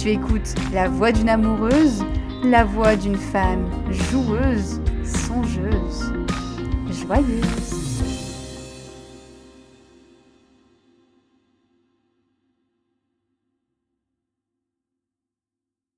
Tu 0.00 0.08
écoutes 0.12 0.54
la 0.72 0.88
voix 0.88 1.12
d'une 1.12 1.28
amoureuse, 1.28 2.02
la 2.42 2.64
voix 2.64 2.96
d'une 2.96 3.18
femme 3.18 3.70
joueuse, 3.90 4.80
songeuse, 5.04 6.14
joyeuse. 6.88 8.00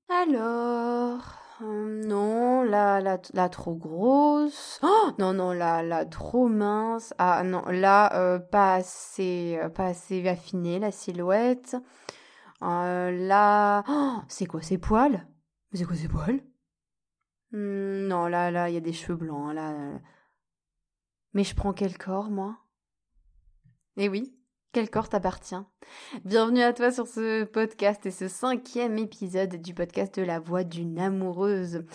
Alors, 0.09 1.21
euh, 1.61 2.05
non, 2.05 2.63
la, 2.63 2.99
la, 2.99 3.19
la 3.33 3.47
trop 3.47 3.73
grosse. 3.73 4.81
Oh, 4.83 5.11
non, 5.17 5.31
non, 5.31 5.53
la, 5.53 5.81
la 5.81 6.03
trop 6.03 6.49
mince. 6.49 7.13
Ah 7.19 7.43
non, 7.45 7.63
là, 7.69 8.13
euh, 8.15 8.39
pas 8.39 8.73
assez, 8.73 9.57
euh, 9.63 9.69
pas 9.69 9.85
assez 9.85 10.27
affiné 10.27 10.79
la 10.79 10.91
silhouette. 10.91 11.77
Euh, 12.63 13.11
là, 13.11 13.83
oh, 13.89 14.21
c'est 14.29 14.45
quoi 14.45 14.61
ces 14.61 14.77
poils 14.77 15.27
C'est 15.73 15.83
quoi 15.83 15.95
ces 15.95 16.07
poils 16.07 16.41
hmm, 17.51 18.07
Non, 18.07 18.27
là, 18.27 18.51
là, 18.51 18.69
il 18.69 18.73
y 18.73 18.77
a 18.77 18.81
des 18.81 18.93
cheveux 18.93 19.17
blancs. 19.17 19.49
Hein, 19.49 19.53
là, 19.53 19.99
Mais 21.33 21.43
je 21.43 21.55
prends 21.55 21.73
quel 21.73 21.97
corps, 21.97 22.29
moi? 22.29 22.57
Eh 23.97 24.07
oui, 24.07 24.33
quel 24.71 24.89
corps 24.89 25.09
t'appartient? 25.09 25.61
Bienvenue 26.23 26.61
à 26.61 26.73
toi 26.73 26.91
sur 26.91 27.05
ce 27.05 27.43
podcast 27.43 28.05
et 28.05 28.11
ce 28.11 28.29
cinquième 28.29 28.97
épisode 28.97 29.61
du 29.61 29.73
podcast 29.73 30.17
de 30.17 30.25
la 30.25 30.39
voix 30.39 30.63
d'une 30.63 30.99
amoureuse. 30.99 31.85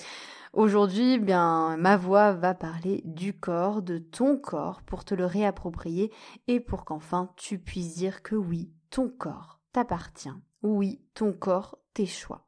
Aujourd'hui, 0.53 1.15
eh 1.15 1.19
bien, 1.19 1.77
ma 1.79 1.97
voix 1.97 2.33
va 2.33 2.55
parler 2.55 3.03
du 3.05 3.33
corps, 3.33 3.81
de 3.81 3.99
ton 3.99 4.37
corps, 4.37 4.83
pour 4.83 5.05
te 5.05 5.15
le 5.15 5.25
réapproprier 5.25 6.13
et 6.47 6.61
pour 6.61 6.85
qu'enfin 6.85 7.33
tu 7.37 7.59
puisses 7.59 7.95
dire 7.95 8.23
que 8.23 8.35
oui, 8.35 8.71
ton 8.91 9.09
corps 9.09 9.61
t'appartient 9.73 10.31
oui, 10.63 11.01
ton 11.15 11.33
corps, 11.33 11.79
tes 11.95 12.07
choix. 12.07 12.47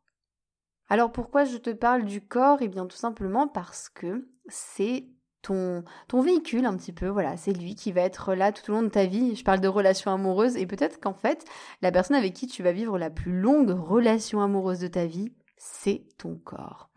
Alors 0.88 1.12
pourquoi 1.12 1.44
je 1.44 1.56
te 1.56 1.70
parle 1.70 2.04
du 2.04 2.20
corps? 2.20 2.58
Eh 2.60 2.68
bien 2.68 2.86
tout 2.86 2.96
simplement 2.96 3.46
parce 3.46 3.88
que 3.88 4.28
c'est 4.48 5.06
ton, 5.42 5.84
ton 6.08 6.20
véhicule 6.20 6.66
un 6.66 6.76
petit 6.76 6.92
peu, 6.92 7.06
voilà, 7.06 7.36
c'est 7.36 7.52
lui 7.52 7.74
qui 7.74 7.92
va 7.92 8.02
être 8.02 8.34
là 8.34 8.52
tout 8.52 8.70
au 8.70 8.74
long 8.74 8.82
de 8.82 8.88
ta 8.88 9.06
vie. 9.06 9.36
Je 9.36 9.44
parle 9.44 9.60
de 9.60 9.68
relations 9.68 10.12
amoureuses 10.12 10.56
et 10.56 10.66
peut-être 10.66 11.00
qu'en 11.00 11.14
fait, 11.14 11.44
la 11.80 11.92
personne 11.92 12.16
avec 12.16 12.34
qui 12.34 12.46
tu 12.46 12.62
vas 12.62 12.72
vivre 12.72 12.98
la 12.98 13.10
plus 13.10 13.40
longue 13.40 13.70
relation 13.70 14.42
amoureuse 14.42 14.80
de 14.80 14.88
ta 14.88 15.06
vie, 15.06 15.32
c'est 15.56 16.04
ton 16.18 16.36
corps. 16.36 16.89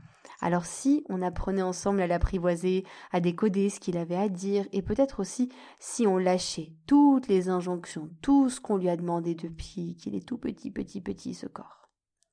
Alors 0.46 0.66
si 0.66 1.06
on 1.08 1.22
apprenait 1.22 1.62
ensemble 1.62 2.02
à 2.02 2.08
l'apprivoiser, 2.08 2.84
à 3.14 3.22
décoder 3.22 3.70
ce 3.70 3.80
qu'il 3.80 3.96
avait 3.96 4.18
à 4.18 4.28
dire, 4.28 4.66
et 4.74 4.82
peut-être 4.82 5.22
aussi 5.22 5.48
si 5.80 6.06
on 6.06 6.18
lâchait 6.18 6.74
toutes 6.86 7.30
les 7.30 7.48
injonctions, 7.48 8.10
tout 8.22 8.50
ce 8.50 8.60
qu'on 8.60 8.76
lui 8.76 8.90
a 8.90 8.98
demandé 8.98 9.36
depuis 9.36 9.96
qu'il 9.96 10.16
est 10.16 10.28
tout 10.28 10.38
petit, 10.38 10.70
petit, 10.70 11.00
petit, 11.00 11.34
ce 11.34 11.48
corps. 11.48 11.88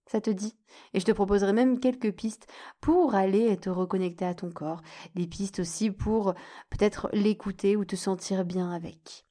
Ça 0.06 0.20
te 0.20 0.28
dit? 0.28 0.56
Et 0.92 0.98
je 0.98 1.04
te 1.04 1.12
proposerai 1.12 1.52
même 1.52 1.78
quelques 1.78 2.10
pistes 2.10 2.48
pour 2.80 3.14
aller 3.14 3.56
te 3.58 3.70
reconnecter 3.70 4.24
à 4.24 4.34
ton 4.34 4.50
corps, 4.50 4.82
des 5.14 5.28
pistes 5.28 5.60
aussi 5.60 5.92
pour 5.92 6.34
peut-être 6.68 7.10
l'écouter 7.12 7.76
ou 7.76 7.84
te 7.84 7.94
sentir 7.94 8.44
bien 8.44 8.72
avec. 8.72 9.24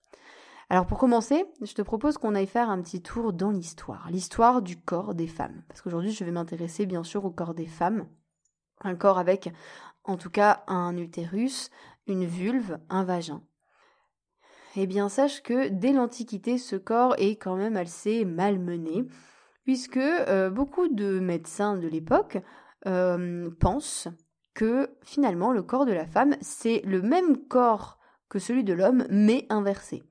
Alors 0.69 0.85
pour 0.85 0.99
commencer, 0.99 1.43
je 1.61 1.73
te 1.73 1.81
propose 1.81 2.17
qu'on 2.17 2.33
aille 2.33 2.47
faire 2.47 2.69
un 2.69 2.81
petit 2.81 3.01
tour 3.01 3.33
dans 3.33 3.51
l'histoire, 3.51 4.09
l'histoire 4.09 4.61
du 4.61 4.79
corps 4.79 5.15
des 5.15 5.27
femmes. 5.27 5.63
Parce 5.67 5.81
qu'aujourd'hui, 5.81 6.13
je 6.13 6.23
vais 6.23 6.31
m'intéresser 6.31 6.85
bien 6.85 7.03
sûr 7.03 7.25
au 7.25 7.29
corps 7.29 7.53
des 7.53 7.67
femmes 7.67 8.07
un 8.81 8.95
corps 8.95 9.19
avec 9.19 9.51
en 10.03 10.17
tout 10.17 10.29
cas 10.29 10.63
un 10.67 10.97
utérus, 10.97 11.69
une 12.07 12.25
vulve, 12.25 12.79
un 12.89 13.03
vagin. 13.03 13.41
Eh 14.75 14.87
bien, 14.87 15.09
sache 15.09 15.41
que 15.41 15.67
dès 15.67 15.93
l'Antiquité, 15.93 16.57
ce 16.57 16.75
corps 16.75 17.15
est 17.17 17.35
quand 17.35 17.55
même 17.55 17.75
assez 17.75 18.23
malmené, 18.23 19.05
puisque 19.63 19.97
euh, 19.97 20.49
beaucoup 20.49 20.87
de 20.87 21.19
médecins 21.19 21.75
de 21.75 21.87
l'époque 21.87 22.37
euh, 22.85 23.49
pensent 23.59 24.07
que 24.53 24.95
finalement 25.03 25.51
le 25.51 25.63
corps 25.63 25.85
de 25.85 25.93
la 25.93 26.05
femme, 26.05 26.35
c'est 26.41 26.81
le 26.85 27.01
même 27.01 27.47
corps 27.47 27.97
que 28.29 28.39
celui 28.39 28.63
de 28.63 28.73
l'homme, 28.73 29.05
mais 29.09 29.45
inversé. 29.49 30.03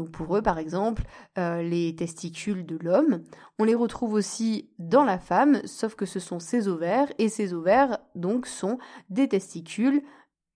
Donc 0.00 0.12
pour 0.12 0.34
eux, 0.34 0.40
par 0.40 0.56
exemple, 0.56 1.02
euh, 1.36 1.60
les 1.60 1.94
testicules 1.94 2.64
de 2.64 2.78
l'homme, 2.80 3.22
on 3.58 3.64
les 3.64 3.74
retrouve 3.74 4.14
aussi 4.14 4.70
dans 4.78 5.04
la 5.04 5.18
femme, 5.18 5.60
sauf 5.66 5.94
que 5.94 6.06
ce 6.06 6.18
sont 6.18 6.38
ses 6.38 6.68
ovaires, 6.68 7.12
et 7.18 7.28
ses 7.28 7.52
ovaires, 7.52 7.98
donc, 8.14 8.46
sont 8.46 8.78
des 9.10 9.28
testicules 9.28 10.00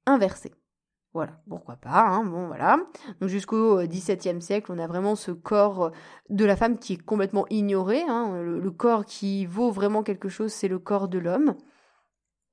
inversés. 0.07 0.55
Voilà, 1.13 1.33
pourquoi 1.47 1.77
pas, 1.77 2.07
hein, 2.07 2.25
bon 2.25 2.47
voilà. 2.47 2.79
Donc 3.21 3.29
jusqu'au 3.29 3.83
XVIIe 3.83 4.41
siècle, 4.41 4.73
on 4.73 4.79
a 4.79 4.87
vraiment 4.87 5.15
ce 5.15 5.31
corps 5.31 5.93
de 6.31 6.47
la 6.47 6.57
femme 6.57 6.79
qui 6.79 6.95
est 6.95 7.05
complètement 7.05 7.47
ignoré. 7.51 8.01
Hein. 8.09 8.41
Le, 8.41 8.71
corps 8.71 9.05
qui 9.05 9.45
vaut 9.45 9.71
vraiment 9.71 10.03
quelque 10.03 10.31
chose, 10.31 10.55
c'est 10.55 10.69
le 10.69 10.79
corps 10.79 11.09
de 11.09 11.19
l'homme. 11.19 11.55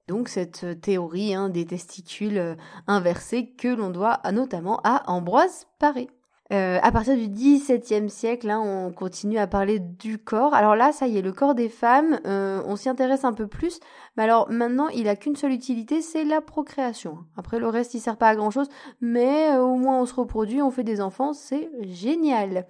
Donc 0.09 0.27
cette 0.27 0.81
théorie 0.81 1.33
hein, 1.33 1.47
des 1.47 1.65
testicules 1.65 2.57
inversés 2.85 3.53
que 3.53 3.69
l'on 3.69 3.91
doit 3.91 4.19
notamment 4.33 4.81
à 4.83 5.09
Ambroise 5.09 5.67
Paré. 5.79 6.09
Euh, 6.51 6.79
à 6.81 6.91
partir 6.91 7.15
du 7.15 7.29
XVIIe 7.29 8.09
siècle, 8.09 8.49
hein, 8.49 8.59
on 8.59 8.91
continue 8.91 9.37
à 9.37 9.47
parler 9.47 9.79
du 9.79 10.17
corps. 10.17 10.53
Alors 10.53 10.75
là, 10.75 10.91
ça 10.91 11.07
y 11.07 11.17
est, 11.17 11.21
le 11.21 11.31
corps 11.31 11.55
des 11.55 11.69
femmes, 11.69 12.19
euh, 12.25 12.61
on 12.65 12.75
s'y 12.75 12.89
intéresse 12.89 13.23
un 13.23 13.31
peu 13.31 13.47
plus. 13.47 13.79
Mais 14.17 14.23
alors 14.23 14.51
maintenant, 14.51 14.89
il 14.89 15.07
a 15.07 15.15
qu'une 15.15 15.37
seule 15.37 15.53
utilité, 15.53 16.01
c'est 16.01 16.25
la 16.25 16.41
procréation. 16.41 17.19
Après, 17.37 17.57
le 17.57 17.69
reste, 17.69 17.93
il 17.93 18.01
sert 18.01 18.17
pas 18.17 18.27
à 18.27 18.35
grand 18.35 18.51
chose, 18.51 18.67
mais 18.99 19.51
euh, 19.51 19.61
au 19.61 19.77
moins 19.77 20.01
on 20.01 20.05
se 20.05 20.13
reproduit, 20.13 20.61
on 20.61 20.71
fait 20.71 20.83
des 20.83 20.99
enfants, 20.99 21.31
c'est 21.31 21.69
génial. 21.83 22.65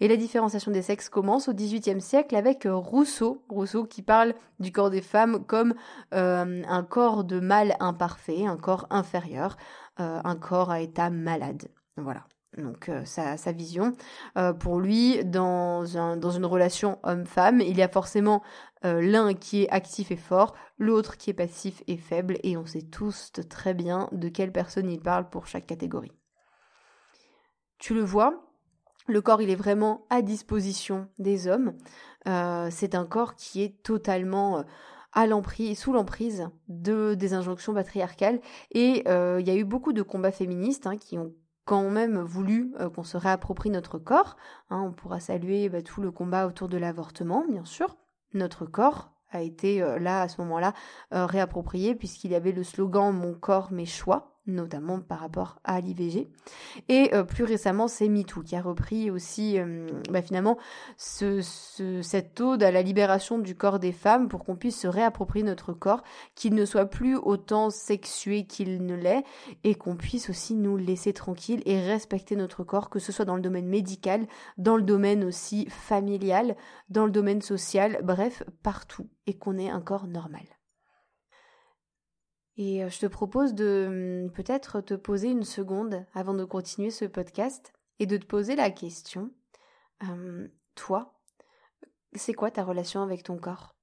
Et 0.00 0.08
la 0.08 0.16
différenciation 0.16 0.72
des 0.72 0.80
sexes 0.80 1.10
commence 1.10 1.46
au 1.48 1.52
XVIIIe 1.52 2.00
siècle 2.00 2.34
avec 2.36 2.66
Rousseau, 2.66 3.42
Rousseau 3.50 3.84
qui 3.84 4.00
parle 4.00 4.32
du 4.60 4.72
corps 4.72 4.88
des 4.88 5.02
femmes 5.02 5.44
comme 5.44 5.74
un 6.12 6.82
corps 6.88 7.24
de 7.24 7.38
mâle 7.38 7.74
imparfait, 7.80 8.46
un 8.46 8.56
corps 8.56 8.86
inférieur, 8.88 9.58
un 9.98 10.36
corps 10.36 10.70
à 10.70 10.80
état 10.80 11.10
malade. 11.10 11.68
Voilà. 11.98 12.22
Donc 12.58 12.88
euh, 12.88 13.04
sa, 13.04 13.52
vision. 13.52 13.94
Euh, 14.36 14.52
pour 14.52 14.80
lui, 14.80 15.24
dans 15.24 15.84
une 15.84 16.44
relation 16.44 16.98
homme-femme, 17.02 17.60
il 17.60 17.76
y 17.76 17.82
a 17.82 17.88
forcément 17.88 18.42
euh, 18.84 19.00
l'un 19.00 19.34
qui 19.34 19.62
est 19.62 19.70
actif 19.70 20.10
et 20.10 20.16
fort, 20.16 20.54
l'autre 20.78 21.16
qui 21.16 21.30
est 21.30 21.34
passif 21.34 21.82
et 21.86 21.96
faible, 21.96 22.38
et 22.42 22.56
on 22.56 22.66
sait 22.66 22.82
tous 22.82 23.32
très 23.48 23.74
bien 23.74 24.08
de 24.12 24.28
quelle 24.28 24.52
personne 24.52 24.90
il 24.90 25.00
parle 25.00 25.28
pour 25.28 25.46
chaque 25.46 25.66
catégorie. 25.66 26.12
Tu 27.78 27.94
le 27.94 28.02
vois, 28.02 28.46
le 29.06 29.20
corps, 29.20 29.42
il 29.42 29.50
est 29.50 29.56
vraiment 29.56 30.06
à 30.10 30.22
disposition 30.22 31.08
des 31.18 31.48
hommes. 31.48 31.74
c'est 32.26 32.94
un 32.94 33.06
corps 33.06 33.34
qui 33.34 33.62
est 33.62 33.82
totalement 33.82 34.64
à 35.12 35.26
l'emprise, 35.26 35.78
sous 35.78 35.92
l'emprise 35.92 36.48
de 36.68 37.14
des 37.14 37.32
injonctions 37.32 37.74
patriarcales. 37.74 38.40
Et 38.72 39.02
il 39.06 39.46
y 39.46 39.50
a 39.50 39.56
eu 39.56 39.64
beaucoup 39.64 39.94
de 39.94 40.02
combats 40.02 40.30
féministes 40.30 40.86
hein, 40.86 40.98
qui 40.98 41.18
ont 41.18 41.32
quand 41.70 41.88
même 41.88 42.18
voulu 42.18 42.74
euh, 42.80 42.90
qu'on 42.90 43.04
se 43.04 43.16
réapproprie 43.16 43.70
notre 43.70 43.96
corps. 43.96 44.36
Hein, 44.70 44.82
on 44.84 44.90
pourra 44.90 45.20
saluer 45.20 45.68
bah, 45.68 45.82
tout 45.82 46.00
le 46.00 46.10
combat 46.10 46.48
autour 46.48 46.68
de 46.68 46.76
l'avortement, 46.76 47.44
bien 47.48 47.64
sûr. 47.64 47.96
Notre 48.34 48.66
corps 48.66 49.12
a 49.30 49.42
été 49.42 49.80
euh, 49.80 50.00
là, 50.00 50.22
à 50.22 50.28
ce 50.28 50.40
moment-là, 50.40 50.72
euh, 51.14 51.26
réapproprié, 51.26 51.94
puisqu'il 51.94 52.32
y 52.32 52.34
avait 52.34 52.50
le 52.50 52.64
slogan 52.64 53.12
Mon 53.12 53.34
corps, 53.34 53.70
mes 53.70 53.86
choix 53.86 54.39
notamment 54.46 55.00
par 55.00 55.20
rapport 55.20 55.58
à 55.64 55.80
l'IVG. 55.80 56.28
Et 56.88 57.14
euh, 57.14 57.24
plus 57.24 57.44
récemment, 57.44 57.88
c'est 57.88 58.08
MeToo 58.08 58.42
qui 58.42 58.56
a 58.56 58.62
repris 58.62 59.10
aussi 59.10 59.58
euh, 59.58 59.86
bah, 60.10 60.22
finalement 60.22 60.58
ce, 60.96 61.40
cette 62.02 62.40
ode 62.40 62.62
à 62.62 62.70
la 62.70 62.82
libération 62.82 63.38
du 63.38 63.54
corps 63.54 63.78
des 63.78 63.92
femmes 63.92 64.28
pour 64.28 64.44
qu'on 64.44 64.56
puisse 64.56 64.80
se 64.80 64.88
réapproprier 64.88 65.44
notre 65.44 65.72
corps, 65.72 66.02
qu'il 66.34 66.54
ne 66.54 66.64
soit 66.64 66.86
plus 66.86 67.16
autant 67.16 67.70
sexué 67.70 68.46
qu'il 68.46 68.84
ne 68.84 68.94
l'est, 68.94 69.24
et 69.64 69.74
qu'on 69.74 69.96
puisse 69.96 70.30
aussi 70.30 70.54
nous 70.54 70.76
laisser 70.76 71.12
tranquilles 71.12 71.62
et 71.66 71.80
respecter 71.80 72.36
notre 72.36 72.64
corps, 72.64 72.90
que 72.90 72.98
ce 72.98 73.12
soit 73.12 73.24
dans 73.24 73.36
le 73.36 73.42
domaine 73.42 73.68
médical, 73.68 74.26
dans 74.58 74.76
le 74.76 74.82
domaine 74.82 75.24
aussi 75.24 75.66
familial, 75.68 76.56
dans 76.88 77.04
le 77.04 77.12
domaine 77.12 77.42
social, 77.42 78.00
bref, 78.02 78.42
partout, 78.62 79.08
et 79.26 79.34
qu'on 79.34 79.58
ait 79.58 79.70
un 79.70 79.80
corps 79.80 80.06
normal. 80.06 80.59
Et 82.56 82.84
euh, 82.84 82.88
je 82.88 82.98
te 82.98 83.06
propose 83.06 83.54
de 83.54 84.24
hum, 84.26 84.32
peut-être 84.32 84.80
te 84.80 84.94
poser 84.94 85.28
une 85.28 85.44
seconde 85.44 86.04
avant 86.14 86.34
de 86.34 86.44
continuer 86.44 86.90
ce 86.90 87.04
podcast 87.04 87.72
et 87.98 88.06
de 88.06 88.16
te 88.16 88.26
poser 88.26 88.56
la 88.56 88.70
question, 88.70 89.32
hum, 90.02 90.48
toi, 90.74 91.20
c'est 92.14 92.34
quoi 92.34 92.50
ta 92.50 92.64
relation 92.64 93.02
avec 93.02 93.22
ton 93.22 93.38
corps? 93.38 93.74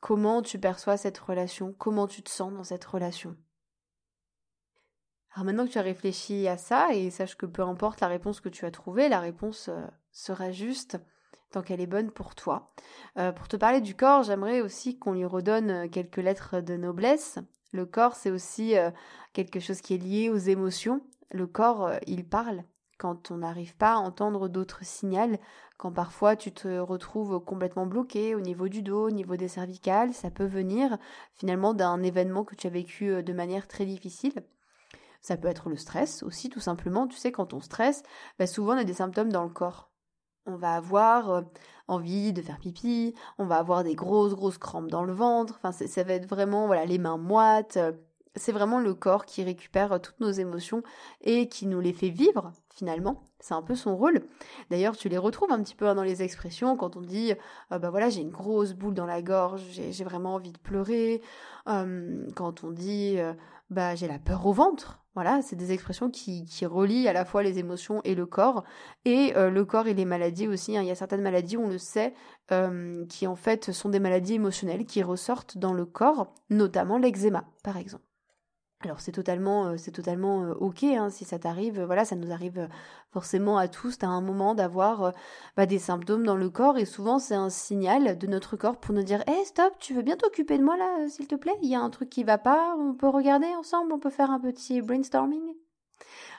Comment 0.00 0.42
tu 0.42 0.58
perçois 0.58 0.96
cette 0.96 1.18
relation? 1.18 1.72
Comment 1.72 2.06
tu 2.06 2.22
te 2.22 2.30
sens 2.30 2.52
dans 2.52 2.64
cette 2.64 2.84
relation? 2.84 3.36
Alors 5.34 5.46
maintenant 5.46 5.66
que 5.66 5.72
tu 5.72 5.78
as 5.78 5.82
réfléchi 5.82 6.46
à 6.46 6.56
ça, 6.56 6.94
et 6.94 7.10
sache 7.10 7.36
que 7.36 7.46
peu 7.46 7.62
importe 7.62 8.00
la 8.00 8.08
réponse 8.08 8.40
que 8.40 8.48
tu 8.48 8.66
as 8.66 8.70
trouvée, 8.70 9.08
la 9.08 9.18
réponse 9.18 9.68
euh, 9.68 9.84
sera 10.12 10.52
juste 10.52 10.98
tant 11.54 11.62
qu'elle 11.62 11.80
est 11.80 11.86
bonne 11.86 12.10
pour 12.10 12.34
toi. 12.34 12.68
Euh, 13.18 13.32
pour 13.32 13.48
te 13.48 13.56
parler 13.56 13.80
du 13.80 13.96
corps, 13.96 14.22
j'aimerais 14.22 14.60
aussi 14.60 14.98
qu'on 14.98 15.14
lui 15.14 15.24
redonne 15.24 15.88
quelques 15.90 16.18
lettres 16.18 16.60
de 16.60 16.76
noblesse. 16.76 17.38
Le 17.72 17.86
corps, 17.86 18.14
c'est 18.14 18.30
aussi 18.30 18.78
euh, 18.78 18.90
quelque 19.32 19.58
chose 19.58 19.80
qui 19.80 19.94
est 19.94 19.98
lié 19.98 20.30
aux 20.30 20.36
émotions. 20.36 21.00
Le 21.32 21.48
corps, 21.48 21.86
euh, 21.86 21.98
il 22.06 22.24
parle 22.24 22.62
quand 22.98 23.32
on 23.32 23.38
n'arrive 23.38 23.76
pas 23.76 23.94
à 23.94 23.96
entendre 23.96 24.48
d'autres 24.48 24.84
signaux, 24.84 25.36
quand 25.76 25.90
parfois 25.90 26.36
tu 26.36 26.52
te 26.52 26.78
retrouves 26.78 27.40
complètement 27.40 27.86
bloqué 27.86 28.36
au 28.36 28.40
niveau 28.40 28.68
du 28.68 28.82
dos, 28.82 29.08
au 29.08 29.10
niveau 29.10 29.36
des 29.36 29.48
cervicales, 29.48 30.14
ça 30.14 30.30
peut 30.30 30.46
venir 30.46 30.96
finalement 31.34 31.74
d'un 31.74 32.02
événement 32.04 32.44
que 32.44 32.54
tu 32.54 32.68
as 32.68 32.70
vécu 32.70 33.10
euh, 33.10 33.22
de 33.22 33.32
manière 33.32 33.66
très 33.66 33.86
difficile. 33.86 34.44
Ça 35.20 35.36
peut 35.36 35.48
être 35.48 35.68
le 35.68 35.76
stress 35.76 36.22
aussi, 36.22 36.50
tout 36.50 36.60
simplement. 36.60 37.08
Tu 37.08 37.16
sais, 37.16 37.32
quand 37.32 37.54
on 37.54 37.60
stresse, 37.60 38.02
bah, 38.38 38.46
souvent 38.46 38.74
on 38.74 38.78
a 38.78 38.84
des 38.84 38.94
symptômes 38.94 39.32
dans 39.32 39.44
le 39.44 39.50
corps. 39.50 39.90
On 40.46 40.56
va 40.56 40.74
avoir 40.74 41.44
envie 41.88 42.32
de 42.32 42.42
faire 42.42 42.58
pipi, 42.58 43.14
on 43.38 43.46
va 43.46 43.56
avoir 43.56 43.84
des 43.84 43.94
grosses 43.94 44.34
grosses 44.34 44.58
crampes 44.58 44.90
dans 44.90 45.04
le 45.04 45.12
ventre, 45.12 45.58
enfin 45.62 45.72
ça 45.72 46.02
va 46.02 46.14
être 46.14 46.28
vraiment 46.28 46.66
voilà 46.66 46.84
les 46.84 46.98
mains 46.98 47.18
moites, 47.18 47.78
c'est 48.36 48.52
vraiment 48.52 48.80
le 48.80 48.94
corps 48.94 49.26
qui 49.26 49.44
récupère 49.44 50.00
toutes 50.00 50.18
nos 50.20 50.30
émotions 50.30 50.82
et 51.22 51.48
qui 51.48 51.66
nous 51.66 51.80
les 51.80 51.92
fait 51.92 52.08
vivre 52.08 52.52
finalement. 52.74 53.22
C'est 53.38 53.54
un 53.54 53.62
peu 53.62 53.74
son 53.74 53.96
rôle. 53.96 54.22
D'ailleurs, 54.70 54.96
tu 54.96 55.08
les 55.08 55.18
retrouves 55.18 55.52
un 55.52 55.62
petit 55.62 55.76
peu 55.76 55.92
dans 55.94 56.02
les 56.02 56.22
expressions 56.22 56.76
quand 56.76 56.96
on 56.96 57.00
dit 57.00 57.32
euh, 57.70 57.78
bah 57.78 57.90
voilà, 57.90 58.08
j'ai 58.08 58.22
une 58.22 58.30
grosse 58.30 58.72
boule 58.72 58.94
dans 58.94 59.06
la 59.06 59.22
gorge, 59.22 59.62
j'ai 59.70 60.04
vraiment 60.04 60.34
envie 60.34 60.52
de 60.52 60.58
pleurer. 60.58 61.22
quand 61.66 62.64
on 62.64 62.70
dit 62.70 63.16
euh, 63.18 63.34
bah 63.70 63.94
j'ai 63.94 64.08
la 64.08 64.18
peur 64.18 64.46
au 64.46 64.52
ventre. 64.52 65.00
Voilà, 65.14 65.42
c'est 65.42 65.54
des 65.54 65.70
expressions 65.70 66.10
qui, 66.10 66.44
qui, 66.44 66.66
relient 66.66 67.06
à 67.06 67.12
la 67.12 67.24
fois 67.24 67.44
les 67.44 67.60
émotions 67.60 68.00
et 68.02 68.16
le 68.16 68.26
corps. 68.26 68.64
Et 69.04 69.32
euh, 69.36 69.48
le 69.48 69.64
corps 69.64 69.86
et 69.86 69.94
les 69.94 70.04
maladies 70.04 70.48
aussi. 70.48 70.76
Hein. 70.76 70.82
Il 70.82 70.88
y 70.88 70.90
a 70.90 70.96
certaines 70.96 71.22
maladies, 71.22 71.56
on 71.56 71.68
le 71.68 71.78
sait, 71.78 72.14
euh, 72.50 73.06
qui 73.06 73.28
en 73.28 73.36
fait 73.36 73.70
sont 73.70 73.88
des 73.90 74.00
maladies 74.00 74.34
émotionnelles 74.34 74.84
qui 74.84 75.04
ressortent 75.04 75.56
dans 75.56 75.72
le 75.72 75.86
corps, 75.86 76.34
notamment 76.50 76.98
l'eczéma, 76.98 77.44
par 77.62 77.76
exemple. 77.76 78.04
Alors 78.84 79.00
c'est 79.00 79.12
totalement, 79.12 79.68
euh, 79.68 79.76
c'est 79.78 79.92
totalement 79.92 80.44
euh, 80.44 80.54
ok 80.54 80.84
hein, 80.84 81.08
si 81.08 81.24
ça 81.24 81.38
t'arrive. 81.38 81.82
Voilà, 81.82 82.04
ça 82.04 82.16
nous 82.16 82.32
arrive 82.32 82.58
euh, 82.58 82.68
forcément 83.10 83.56
à 83.56 83.66
tous 83.66 83.96
à 84.02 84.08
un 84.08 84.20
moment 84.20 84.54
d'avoir 84.54 85.12
bah, 85.56 85.66
des 85.66 85.78
symptômes 85.78 86.24
dans 86.24 86.36
le 86.36 86.50
corps 86.50 86.76
et 86.76 86.84
souvent 86.84 87.18
c'est 87.18 87.34
un 87.34 87.48
signal 87.48 88.18
de 88.18 88.26
notre 88.26 88.56
corps 88.56 88.78
pour 88.78 88.94
nous 88.94 89.02
dire 89.02 89.22
hey, 89.26 89.44
stop, 89.46 89.72
tu 89.78 89.94
veux 89.94 90.02
bien 90.02 90.16
t'occuper 90.16 90.58
de 90.58 90.64
moi 90.64 90.76
là, 90.76 91.08
s'il 91.08 91.26
te 91.26 91.34
plaît? 91.34 91.56
Il 91.62 91.70
y 91.70 91.74
a 91.74 91.80
un 91.80 91.90
truc 91.90 92.10
qui 92.10 92.24
va 92.24 92.38
pas, 92.38 92.76
on 92.78 92.94
peut 92.94 93.08
regarder 93.08 93.46
ensemble, 93.54 93.92
on 93.92 93.98
peut 93.98 94.10
faire 94.10 94.30
un 94.30 94.40
petit 94.40 94.82
brainstorming. 94.82 95.54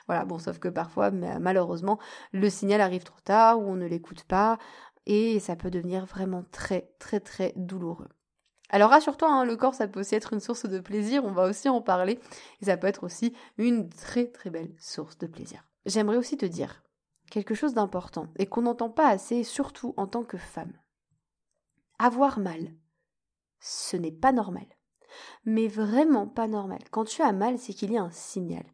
Voilà, 0.06 0.24
bon, 0.24 0.38
sauf 0.38 0.58
que 0.60 0.68
parfois, 0.68 1.10
malheureusement, 1.10 1.98
le 2.32 2.48
signal 2.48 2.80
arrive 2.80 3.02
trop 3.02 3.20
tard 3.24 3.58
ou 3.58 3.64
on 3.64 3.74
ne 3.74 3.86
l'écoute 3.86 4.22
pas 4.24 4.58
et 5.06 5.40
ça 5.40 5.56
peut 5.56 5.70
devenir 5.70 6.06
vraiment 6.06 6.44
très 6.52 6.92
très 7.00 7.20
très 7.20 7.52
douloureux. 7.56 8.08
Alors 8.70 8.90
rassure-toi, 8.90 9.30
hein, 9.30 9.44
le 9.44 9.56
corps, 9.56 9.74
ça 9.74 9.86
peut 9.86 10.00
aussi 10.00 10.14
être 10.14 10.32
une 10.32 10.40
source 10.40 10.66
de 10.66 10.80
plaisir, 10.80 11.24
on 11.24 11.32
va 11.32 11.48
aussi 11.48 11.68
en 11.68 11.80
parler, 11.80 12.18
et 12.60 12.64
ça 12.66 12.76
peut 12.76 12.88
être 12.88 13.04
aussi 13.04 13.32
une 13.58 13.88
très 13.88 14.26
très 14.26 14.50
belle 14.50 14.74
source 14.78 15.18
de 15.18 15.26
plaisir. 15.26 15.64
J'aimerais 15.86 16.16
aussi 16.16 16.36
te 16.36 16.46
dire 16.46 16.82
quelque 17.30 17.54
chose 17.54 17.74
d'important, 17.74 18.28
et 18.36 18.46
qu'on 18.46 18.62
n'entend 18.62 18.90
pas 18.90 19.08
assez, 19.08 19.44
surtout 19.44 19.94
en 19.96 20.06
tant 20.06 20.24
que 20.24 20.36
femme. 20.36 20.72
Avoir 21.98 22.38
mal, 22.38 22.72
ce 23.60 23.96
n'est 23.96 24.12
pas 24.12 24.32
normal. 24.32 24.66
Mais 25.44 25.68
vraiment 25.68 26.26
pas 26.26 26.46
normal. 26.46 26.80
Quand 26.90 27.04
tu 27.04 27.22
as 27.22 27.32
mal, 27.32 27.58
c'est 27.58 27.72
qu'il 27.72 27.92
y 27.92 27.96
a 27.96 28.02
un 28.02 28.10
signal. 28.10 28.64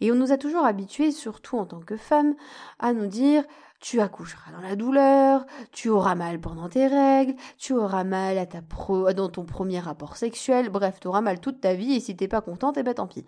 Et 0.00 0.12
on 0.12 0.14
nous 0.14 0.32
a 0.32 0.38
toujours 0.38 0.64
habitués, 0.64 1.12
surtout 1.12 1.58
en 1.58 1.66
tant 1.66 1.80
que 1.80 1.96
femme, 1.96 2.34
à 2.78 2.92
nous 2.92 3.06
dire 3.06 3.44
tu 3.80 4.00
accoucheras 4.00 4.50
dans 4.52 4.60
la 4.60 4.76
douleur, 4.76 5.46
tu 5.72 5.88
auras 5.88 6.14
mal 6.14 6.40
pendant 6.40 6.68
tes 6.68 6.86
règles, 6.86 7.34
tu 7.58 7.74
auras 7.74 8.04
mal 8.04 8.38
à 8.38 8.46
dans 9.14 9.28
ton 9.28 9.44
premier 9.44 9.78
rapport 9.78 10.16
sexuel, 10.16 10.68
bref, 10.68 10.98
tu 11.00 11.08
auras 11.08 11.20
mal 11.20 11.40
toute 11.40 11.60
ta 11.60 11.74
vie 11.74 11.94
et 11.94 12.00
si 12.00 12.16
t'es 12.16 12.28
pas 12.28 12.40
contente, 12.40 12.76
eh 12.78 12.82
ben 12.82 12.94
tant 12.94 13.06
pis. 13.06 13.24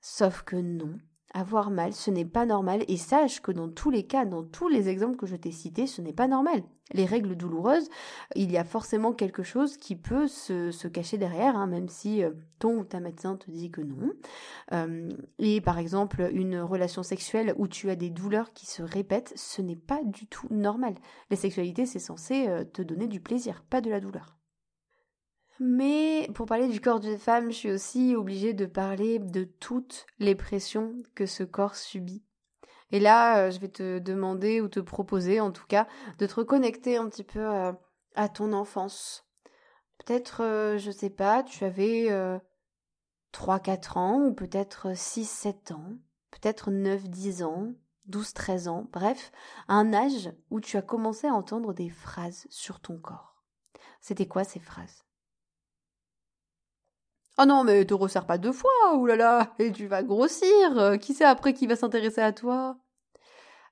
Sauf 0.00 0.42
que 0.42 0.56
non, 0.56 0.98
avoir 1.34 1.70
mal, 1.70 1.92
ce 1.92 2.10
n'est 2.10 2.24
pas 2.24 2.46
normal 2.46 2.84
et 2.88 2.96
sache 2.96 3.40
que 3.40 3.52
dans 3.52 3.68
tous 3.68 3.90
les 3.90 4.04
cas, 4.04 4.24
dans 4.24 4.42
tous 4.42 4.68
les 4.68 4.88
exemples 4.88 5.16
que 5.16 5.26
je 5.26 5.36
t'ai 5.36 5.50
cités, 5.50 5.86
ce 5.86 6.02
n'est 6.02 6.12
pas 6.12 6.28
normal. 6.28 6.62
Les 6.92 7.06
règles 7.06 7.36
douloureuses, 7.36 7.88
il 8.34 8.50
y 8.50 8.58
a 8.58 8.64
forcément 8.64 9.12
quelque 9.12 9.42
chose 9.42 9.76
qui 9.76 9.96
peut 9.96 10.28
se, 10.28 10.86
cacher 10.88 11.16
derrière, 11.16 11.56
hein, 11.56 11.66
même 11.66 11.88
si 11.88 12.22
euh, 12.22 12.32
ton 12.58 12.78
ou 12.78 12.84
ta 12.84 13.00
médecin 13.00 13.36
te 13.36 13.50
dit 13.50 13.70
que 13.70 13.80
non. 13.80 14.12
Euh, 14.72 15.08
et 15.38 15.60
par 15.60 15.78
exemple, 15.78 16.28
une 16.32 16.60
relation 16.60 17.02
sexuelle 17.02 17.54
où 17.56 17.66
tu 17.66 17.88
as 17.88 17.96
des 17.96 18.10
douleurs 18.10 18.52
qui 18.52 18.66
se 18.66 18.82
répètent, 18.82 19.32
ce 19.36 19.62
n'est 19.62 19.76
pas 19.76 20.02
du 20.04 20.26
tout 20.26 20.48
normal. 20.50 20.94
La 21.30 21.36
sexualité, 21.36 21.86
c'est 21.86 21.98
censé 21.98 22.46
euh, 22.48 22.64
te 22.64 22.82
donner 22.82 23.06
du 23.06 23.20
plaisir, 23.20 23.64
pas 23.70 23.80
de 23.80 23.90
la 23.90 24.00
douleur. 24.00 24.36
Mais 25.64 26.28
pour 26.34 26.46
parler 26.46 26.66
du 26.66 26.80
corps 26.80 26.98
d'une 26.98 27.20
femme, 27.20 27.52
je 27.52 27.56
suis 27.56 27.70
aussi 27.70 28.16
obligée 28.16 28.52
de 28.52 28.66
parler 28.66 29.20
de 29.20 29.44
toutes 29.44 30.08
les 30.18 30.34
pressions 30.34 30.92
que 31.14 31.24
ce 31.24 31.44
corps 31.44 31.76
subit. 31.76 32.24
Et 32.90 32.98
là, 32.98 33.38
euh, 33.38 33.50
je 33.52 33.60
vais 33.60 33.68
te 33.68 34.00
demander 34.00 34.60
ou 34.60 34.66
te 34.66 34.80
proposer 34.80 35.38
en 35.38 35.52
tout 35.52 35.64
cas 35.68 35.86
de 36.18 36.26
te 36.26 36.34
reconnecter 36.34 36.96
un 36.96 37.08
petit 37.08 37.22
peu 37.22 37.46
à, 37.46 38.28
ton 38.28 38.52
enfance. 38.52 39.24
Peut-être, 39.98 40.42
euh, 40.42 40.78
je 40.78 40.90
sais 40.90 41.10
pas, 41.10 41.44
tu 41.44 41.62
avais 41.62 42.08
3-4 43.32 43.96
euh, 43.96 44.00
ans 44.00 44.20
ou 44.20 44.34
peut-être 44.34 44.88
6-7 44.88 45.74
ans, 45.74 45.92
peut-être 46.32 46.72
9-10 46.72 47.44
ans, 47.44 47.72
12-13 48.10 48.68
ans, 48.68 48.88
bref, 48.92 49.30
un 49.68 49.94
âge 49.94 50.32
où 50.50 50.58
tu 50.60 50.76
as 50.76 50.82
commencé 50.82 51.28
à 51.28 51.34
entendre 51.34 51.72
des 51.72 51.88
phrases 51.88 52.48
sur 52.50 52.80
ton 52.80 52.98
corps. 52.98 53.44
C'était 54.00 54.26
quoi 54.26 54.42
ces 54.42 54.58
phrases? 54.58 55.04
Ah 57.38 57.46
non, 57.46 57.64
mais 57.64 57.84
te 57.84 57.94
resserre 57.94 58.26
pas 58.26 58.38
deux 58.38 58.52
fois, 58.52 58.94
oulala, 58.96 59.54
et 59.58 59.72
tu 59.72 59.86
vas 59.86 60.02
grossir. 60.02 60.98
Qui 61.00 61.14
sait 61.14 61.24
après 61.24 61.54
qui 61.54 61.66
va 61.66 61.76
s'intéresser 61.76 62.20
à 62.20 62.32
toi? 62.32 62.76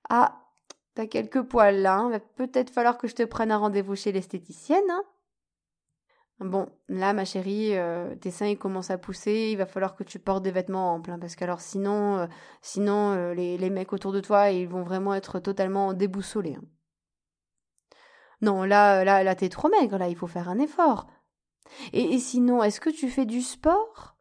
Ah, 0.09 0.41
t'as 0.95 1.07
quelques 1.07 1.43
poils 1.43 1.83
là, 1.83 1.97
hein. 1.97 2.11
va 2.11 2.21
peut-être 2.21 2.71
falloir 2.71 2.99
que 2.99 3.09
je 3.09 3.15
te 3.15 3.23
prenne 3.25 3.53
un 3.53 3.59
rendez-vous 3.59 3.97
chez 3.97 4.13
l'esthéticienne. 4.13 4.91
Hein 4.91 5.03
Bon, 6.41 6.71
là, 6.89 7.13
ma 7.13 7.27
chérie, 7.27 7.77
euh, 7.77 8.15
tes 8.17 8.31
seins 8.31 8.47
ils 8.47 8.59
commencent 8.59 8.91
à 8.91 8.97
pousser, 8.97 9.51
il 9.53 9.57
va 9.57 9.67
falloir 9.67 9.95
que 9.95 10.05
tu 10.05 10.19
portes 10.19 10.43
des 10.43 10.51
vêtements 10.51 10.95
amples, 10.95 11.11
hein, 11.11 11.19
parce 11.21 11.37
qu'alors 11.37 11.61
sinon, 11.61 12.17
euh, 12.17 12.27
sinon 12.63 13.13
euh, 13.13 13.35
les, 13.35 13.59
les, 13.59 13.69
mecs 13.69 13.93
autour 13.93 14.11
de 14.11 14.21
toi, 14.21 14.51
ils 14.51 14.67
vont 14.67 14.83
vraiment 14.83 15.13
être 15.13 15.39
totalement 15.39 15.93
déboussolés. 15.93 16.55
Hein. 16.55 16.65
Non, 18.41 18.65
là, 18.65 19.05
là, 19.05 19.23
là, 19.23 19.35
t'es 19.35 19.51
trop 19.51 19.69
maigre, 19.69 19.99
là, 19.99 20.09
il 20.09 20.17
faut 20.17 20.27
faire 20.27 20.49
un 20.49 20.59
effort. 20.59 21.09
Et, 21.93 22.19
sinon, 22.19 22.63
est-ce 22.63 22.81
que 22.81 22.91
tu 22.91 23.09
fais 23.09 23.27
du 23.27 23.43
sport? 23.43 24.17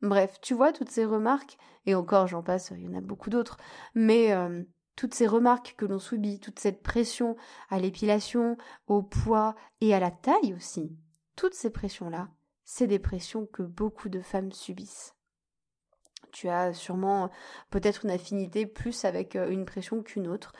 Bref, 0.00 0.40
tu 0.40 0.54
vois 0.54 0.72
toutes 0.72 0.90
ces 0.90 1.04
remarques, 1.04 1.56
et 1.86 1.94
encore, 1.94 2.26
j'en 2.26 2.42
passe, 2.42 2.72
il 2.76 2.82
y 2.82 2.88
en 2.88 2.94
a 2.94 3.00
beaucoup 3.00 3.30
d'autres, 3.30 3.56
mais 3.94 4.32
toutes 4.96 5.14
ces 5.14 5.26
remarques 5.26 5.74
que 5.76 5.86
l'on 5.86 5.98
subit, 5.98 6.40
toute 6.40 6.58
cette 6.58 6.82
pression 6.82 7.36
à 7.70 7.78
l'épilation, 7.78 8.56
au 8.86 9.02
poids 9.02 9.54
et 9.80 9.94
à 9.94 10.00
la 10.00 10.10
taille 10.10 10.54
aussi, 10.54 10.96
toutes 11.36 11.54
ces 11.54 11.70
pressions-là, 11.70 12.28
c'est 12.64 12.86
des 12.86 12.98
pressions 12.98 13.46
que 13.46 13.62
beaucoup 13.62 14.08
de 14.08 14.20
femmes 14.20 14.52
subissent. 14.52 15.14
Tu 16.32 16.48
as 16.48 16.72
sûrement 16.72 17.30
peut-être 17.70 18.04
une 18.04 18.10
affinité 18.10 18.64
plus 18.64 19.04
avec 19.04 19.36
euh, 19.36 19.50
une 19.50 19.66
pression 19.66 20.02
qu'une 20.02 20.28
autre. 20.28 20.52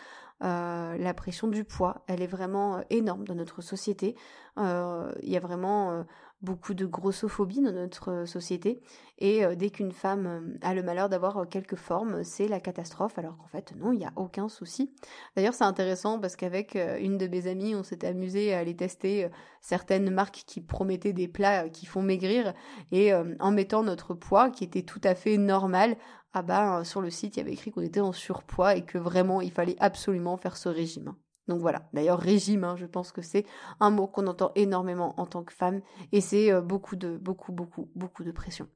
Euh, 0.42 0.96
la 0.98 1.14
pression 1.14 1.48
du 1.48 1.64
poids, 1.64 2.02
elle 2.08 2.22
est 2.22 2.26
vraiment 2.26 2.76
euh, 2.76 2.80
énorme 2.90 3.24
dans 3.24 3.34
notre 3.34 3.62
société. 3.62 4.16
Il 4.56 5.28
y 5.28 5.36
a 5.36 5.40
vraiment 5.40 6.04
beaucoup 6.42 6.74
de 6.74 6.84
grossophobie 6.86 7.60
dans 7.60 7.72
notre 7.72 8.10
euh, 8.10 8.26
société 8.26 8.80
et 9.18 9.44
euh, 9.44 9.54
dès 9.54 9.70
qu'une 9.70 9.92
femme 9.92 10.26
euh, 10.26 10.58
a 10.62 10.74
le 10.74 10.82
malheur 10.82 11.08
d'avoir 11.08 11.48
quelques 11.48 11.76
formes, 11.76 12.24
c'est 12.24 12.48
la 12.48 12.58
catastrophe 12.58 13.16
alors 13.16 13.38
qu'en 13.38 13.46
fait 13.46 13.72
non, 13.76 13.92
il 13.92 14.00
n'y 14.00 14.04
a 14.04 14.12
aucun 14.16 14.48
souci. 14.48 14.92
D'ailleurs 15.36 15.54
c'est 15.54 15.64
intéressant 15.64 16.18
parce 16.18 16.34
qu'avec 16.34 16.76
une 17.00 17.16
de 17.16 17.28
mes 17.28 17.46
amies, 17.46 17.74
on 17.76 17.84
s'était 17.84 18.08
amusé 18.08 18.52
à 18.52 18.58
aller 18.58 18.74
tester 18.74 19.28
certaines 19.60 20.10
marques 20.10 20.42
qui 20.46 20.60
promettaient 20.60 21.12
des 21.12 21.28
plats 21.28 21.68
qui 21.68 21.86
font 21.86 22.02
maigrir 22.02 22.52
et 22.90 23.14
en 23.14 23.50
mettant 23.52 23.82
notre 23.82 24.14
poids 24.14 24.50
qui 24.50 24.64
était 24.64 24.82
tout 24.82 25.00
à 25.04 25.14
fait 25.14 25.36
normal, 25.36 25.96
ah 26.32 26.42
bah 26.42 26.84
sur 26.84 27.00
le 27.00 27.10
site 27.10 27.36
il 27.36 27.40
y 27.40 27.42
avait 27.42 27.52
écrit 27.52 27.70
qu'on 27.70 27.82
était 27.82 28.00
en 28.00 28.12
surpoids 28.12 28.76
et 28.76 28.84
que 28.84 28.98
vraiment 28.98 29.40
il 29.40 29.52
fallait 29.52 29.76
absolument 29.80 30.36
faire 30.36 30.56
ce 30.56 30.68
régime. 30.68 31.14
Donc 31.48 31.60
voilà, 31.60 31.88
d'ailleurs 31.92 32.20
régime, 32.20 32.64
hein, 32.64 32.76
je 32.76 32.86
pense 32.86 33.10
que 33.10 33.20
c'est 33.20 33.44
un 33.80 33.90
mot 33.90 34.06
qu'on 34.06 34.28
entend 34.28 34.52
énormément 34.54 35.18
en 35.20 35.26
tant 35.26 35.42
que 35.42 35.52
femme 35.52 35.82
et 36.12 36.20
c'est 36.20 36.52
euh, 36.52 36.60
beaucoup 36.60 36.96
de 36.96 37.18
beaucoup 37.18 37.52
beaucoup 37.52 37.90
beaucoup 37.94 38.24
de 38.24 38.32
pression. 38.32 38.68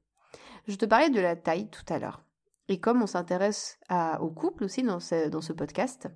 Je 0.67 0.75
te 0.75 0.85
parlais 0.85 1.09
de 1.09 1.21
la 1.21 1.35
taille 1.35 1.69
tout 1.69 1.85
à 1.87 1.99
l'heure 1.99 2.23
et 2.67 2.79
comme 2.79 3.01
on 3.01 3.07
s'intéresse 3.07 3.79
au 4.19 4.29
couple 4.29 4.65
aussi 4.65 4.83
dans 4.83 4.99
dans 5.31 5.41
ce 5.41 5.53
podcast, 5.53 6.09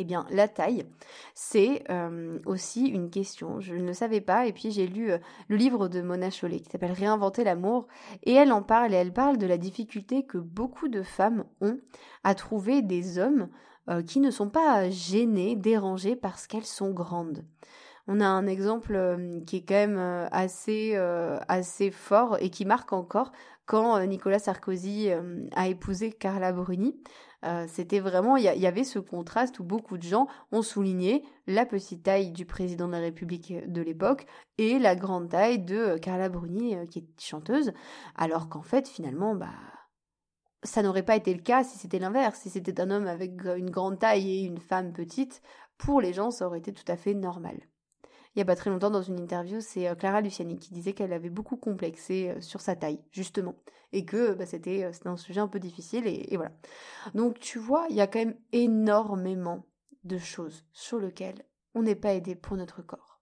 eh 0.00 0.04
bien 0.04 0.26
la 0.30 0.48
taille 0.48 0.86
c'est 1.34 1.84
euh, 1.90 2.38
aussi 2.46 2.86
une 2.86 3.10
question. 3.10 3.60
Je 3.60 3.74
ne 3.74 3.86
le 3.86 3.92
savais 3.92 4.20
pas 4.20 4.46
et 4.46 4.52
puis 4.52 4.70
j'ai 4.70 4.86
lu 4.86 5.10
euh, 5.10 5.18
le 5.48 5.56
livre 5.56 5.88
de 5.88 6.00
Mona 6.00 6.30
Chollet 6.30 6.60
qui 6.60 6.70
s'appelle 6.70 6.92
Réinventer 6.92 7.44
l'amour 7.44 7.86
et 8.22 8.32
elle 8.32 8.52
en 8.52 8.62
parle 8.62 8.94
et 8.94 8.96
elle 8.96 9.12
parle 9.12 9.36
de 9.36 9.46
la 9.46 9.58
difficulté 9.58 10.24
que 10.24 10.38
beaucoup 10.38 10.88
de 10.88 11.02
femmes 11.02 11.44
ont 11.60 11.78
à 12.24 12.34
trouver 12.34 12.82
des 12.82 13.18
hommes 13.18 13.48
euh, 13.88 14.02
qui 14.02 14.20
ne 14.20 14.30
sont 14.30 14.48
pas 14.48 14.88
gênées, 14.90 15.56
dérangées 15.56 16.16
parce 16.16 16.46
qu'elles 16.46 16.64
sont 16.64 16.90
grandes. 16.90 17.44
On 18.08 18.20
a 18.20 18.26
un 18.26 18.46
exemple 18.46 18.98
qui 19.46 19.58
est 19.58 19.64
quand 19.64 19.74
même 19.74 20.28
assez 20.32 20.96
fort 21.92 22.38
et 22.40 22.50
qui 22.50 22.64
marque 22.64 22.92
encore 22.92 23.30
quand 23.66 24.04
Nicolas 24.04 24.40
Sarkozy 24.40 25.10
a 25.54 25.68
épousé 25.68 26.10
Carla 26.10 26.50
Bruni. 26.52 27.00
C'était 27.68 28.00
vraiment, 28.00 28.36
il 28.36 28.44
y, 28.44 28.66
avait 28.66 28.84
ce 28.84 28.98
contraste 28.98 29.60
où 29.60 29.64
beaucoup 29.64 29.96
de 29.96 30.02
gens 30.02 30.26
ont 30.52 30.60
souligné 30.60 31.24
la 31.46 31.64
petite 31.64 32.02
taille 32.02 32.32
du 32.32 32.44
président 32.44 32.86
de 32.86 32.92
la 32.92 32.98
République 32.98 33.54
de 33.66 33.80
l'époque 33.80 34.26
et 34.58 34.78
la 34.78 34.94
grande 34.94 35.30
taille 35.30 35.58
de 35.58 35.96
Carla 35.96 36.28
Bruni, 36.28 36.76
qui 36.90 36.98
est 36.98 37.20
chanteuse, 37.20 37.72
alors 38.14 38.50
qu'en 38.50 38.62
fait, 38.62 38.88
finalement, 38.88 39.34
bah, 39.34 39.54
ça 40.62 40.82
n'aurait 40.82 41.02
pas 41.02 41.16
été 41.16 41.32
le 41.32 41.40
cas 41.40 41.64
si 41.64 41.78
c'était 41.78 41.98
l'inverse, 41.98 42.40
si 42.40 42.50
c'était 42.50 42.80
un 42.80 42.90
homme 42.90 43.06
avec 43.06 43.42
une 43.44 43.70
grande 43.70 43.98
taille 43.98 44.30
et 44.30 44.42
une 44.42 44.60
femme 44.60 44.92
petite, 44.92 45.40
pour 45.78 46.00
les 46.00 46.12
gens 46.12 46.30
ça 46.30 46.46
aurait 46.46 46.58
été 46.58 46.72
tout 46.72 46.84
à 46.88 46.96
fait 46.96 47.14
normal. 47.14 47.58
Il 48.34 48.38
n'y 48.38 48.42
a 48.42 48.46
pas 48.46 48.56
très 48.56 48.70
longtemps 48.70 48.90
dans 48.90 49.02
une 49.02 49.18
interview, 49.18 49.60
c'est 49.60 49.88
euh, 49.88 49.96
Clara 49.96 50.20
Luciani 50.20 50.56
qui 50.56 50.72
disait 50.72 50.92
qu'elle 50.92 51.12
avait 51.12 51.30
beaucoup 51.30 51.56
complexé 51.56 52.30
euh, 52.30 52.40
sur 52.40 52.60
sa 52.60 52.76
taille, 52.76 53.00
justement, 53.10 53.56
et 53.92 54.04
que 54.04 54.34
bah, 54.34 54.46
c'était 54.46 54.88
un 55.04 55.16
sujet 55.16 55.40
un 55.40 55.48
peu 55.48 55.58
difficile, 55.58 56.06
et, 56.06 56.36
voilà. 56.36 56.52
Donc 57.14 57.40
tu 57.40 57.58
vois, 57.58 57.86
il 57.90 57.96
y 57.96 58.00
a 58.00 58.06
quand 58.06 58.20
même 58.20 58.36
énormément 58.52 59.66
de 60.04 60.16
choses 60.16 60.64
sur 60.72 61.00
lesquelles 61.00 61.44
on 61.74 61.82
n'est 61.82 61.96
pas 61.96 62.14
aidé 62.14 62.36
pour 62.36 62.56
notre 62.56 62.82
corps. 62.82 63.20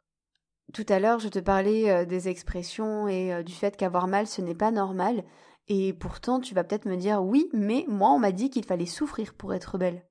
Tout 0.74 0.86
à 0.90 0.98
l'heure, 0.98 1.20
je 1.20 1.28
te 1.28 1.38
parlais 1.38 1.90
euh, 1.90 2.04
des 2.04 2.28
expressions 2.28 3.08
et 3.08 3.42
du 3.42 3.54
fait 3.54 3.78
qu'avoir 3.78 4.08
mal, 4.08 4.26
ce 4.26 4.42
n'est 4.42 4.54
pas 4.54 4.70
normal. 4.70 5.24
Et 5.68 5.94
pourtant, 5.94 6.38
tu 6.38 6.54
vas 6.54 6.64
peut-être 6.64 6.86
me 6.86 6.96
dire 6.96 7.22
oui, 7.22 7.48
mais 7.54 7.86
moi, 7.88 8.10
on 8.10 8.18
m'a 8.18 8.32
dit 8.32 8.50
qu'il 8.50 8.64
fallait 8.64 8.86
souffrir 8.86 9.32
pour 9.32 9.54
être 9.54 9.78
belle. 9.78 10.07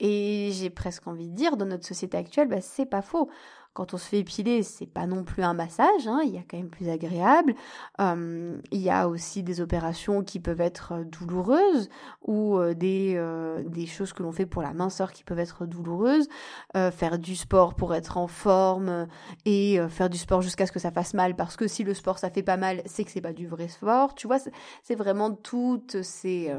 Et 0.00 0.50
j'ai 0.52 0.70
presque 0.70 1.06
envie 1.06 1.28
de 1.28 1.34
dire, 1.34 1.56
dans 1.56 1.66
notre 1.66 1.86
société 1.86 2.16
actuelle, 2.16 2.48
bah, 2.48 2.60
c'est 2.60 2.86
pas 2.86 3.02
faux 3.02 3.30
quand 3.76 3.92
on 3.92 3.98
se 3.98 4.08
fait 4.08 4.20
épiler, 4.20 4.62
c'est 4.62 4.86
pas 4.86 5.06
non 5.06 5.22
plus 5.22 5.42
un 5.42 5.52
massage, 5.52 6.08
hein, 6.08 6.20
il 6.24 6.30
y 6.30 6.38
a 6.38 6.42
quand 6.50 6.56
même 6.56 6.70
plus 6.70 6.88
agréable. 6.88 7.54
il 8.00 8.80
y 8.80 8.90
a 8.90 9.06
aussi 9.06 9.42
des 9.42 9.60
opérations 9.60 10.24
qui 10.24 10.40
peuvent 10.40 10.62
être 10.62 10.92
euh, 10.92 11.04
douloureuses 11.04 11.90
ou 12.22 12.56
euh, 12.56 12.72
des, 12.72 13.12
euh, 13.16 13.62
des 13.64 13.84
choses 13.84 14.14
que 14.14 14.22
l'on 14.22 14.32
fait 14.32 14.46
pour 14.46 14.62
la 14.62 14.72
minceur 14.72 15.12
qui 15.12 15.24
peuvent 15.24 15.38
être 15.38 15.66
douloureuses. 15.66 16.26
faire 16.74 17.18
du 17.18 17.36
sport 17.36 17.74
pour 17.74 17.94
être 17.94 18.16
en 18.16 18.26
forme 18.28 19.06
et 19.44 19.78
faire 19.90 20.08
du 20.08 20.16
sport 20.16 20.40
jusqu'à 20.40 20.66
ce 20.66 20.72
que 20.72 20.78
ça 20.78 20.90
fasse 20.90 21.12
mal 21.12 21.36
parce 21.36 21.56
que 21.56 21.68
si 21.68 21.84
le 21.84 21.92
sport 21.92 22.18
ça 22.18 22.30
fait 22.30 22.42
pas 22.42 22.56
mal, 22.56 22.80
c'est 22.86 23.04
que 23.04 23.10
c'est 23.10 23.20
pas 23.20 23.34
du 23.34 23.46
vrai 23.46 23.68
sport. 23.68 24.14
Tu 24.14 24.26
vois, 24.26 24.38
c'est 24.82 24.94
vraiment 24.94 25.32
toutes 25.32 26.02
ces, 26.02 26.50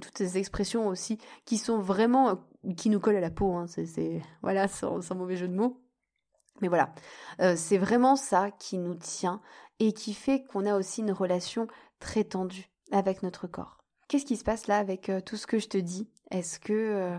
toutes 0.00 0.16
ces 0.16 0.38
expressions 0.38 0.88
aussi 0.88 1.18
qui 1.44 1.58
sont 1.58 1.78
vraiment 1.78 2.38
qui 2.76 2.90
nous 2.90 3.00
collent 3.00 3.16
à 3.16 3.20
la 3.20 3.30
peau. 3.30 3.54
Hein. 3.54 3.66
C'est 3.66 4.22
voilà, 4.42 4.68
sans, 4.68 5.00
sans 5.02 5.14
mauvais 5.14 5.36
jeu 5.36 5.48
de 5.48 5.54
mots. 5.54 5.82
Mais 6.60 6.68
voilà, 6.68 6.94
euh, 7.40 7.54
c'est 7.56 7.78
vraiment 7.78 8.14
ça 8.14 8.50
qui 8.50 8.78
nous 8.78 8.94
tient 8.94 9.40
et 9.80 9.92
qui 9.92 10.14
fait 10.14 10.44
qu'on 10.44 10.66
a 10.66 10.76
aussi 10.76 11.00
une 11.00 11.12
relation 11.12 11.66
très 11.98 12.24
tendue 12.24 12.70
avec 12.92 13.22
notre 13.22 13.46
corps. 13.46 13.78
Qu'est-ce 14.08 14.26
qui 14.26 14.36
se 14.36 14.44
passe 14.44 14.66
là 14.66 14.78
avec 14.78 15.08
euh, 15.08 15.20
tout 15.20 15.36
ce 15.36 15.46
que 15.46 15.58
je 15.58 15.68
te 15.68 15.78
dis? 15.78 16.08
Est-ce 16.30 16.60
que 16.60 16.72
euh, 16.72 17.18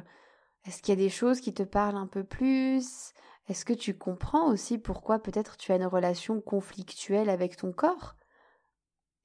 est-ce 0.65 0.81
qu'il 0.81 0.93
y 0.93 0.97
a 0.97 1.03
des 1.03 1.09
choses 1.09 1.41
qui 1.41 1.53
te 1.53 1.63
parlent 1.63 1.97
un 1.97 2.07
peu 2.07 2.23
plus? 2.23 3.13
Est-ce 3.49 3.65
que 3.65 3.73
tu 3.73 3.97
comprends 3.97 4.49
aussi 4.49 4.77
pourquoi 4.77 5.19
peut-être 5.19 5.57
tu 5.57 5.71
as 5.73 5.75
une 5.75 5.85
relation 5.85 6.39
conflictuelle 6.39 7.29
avec 7.29 7.57
ton 7.57 7.73
corps? 7.73 8.15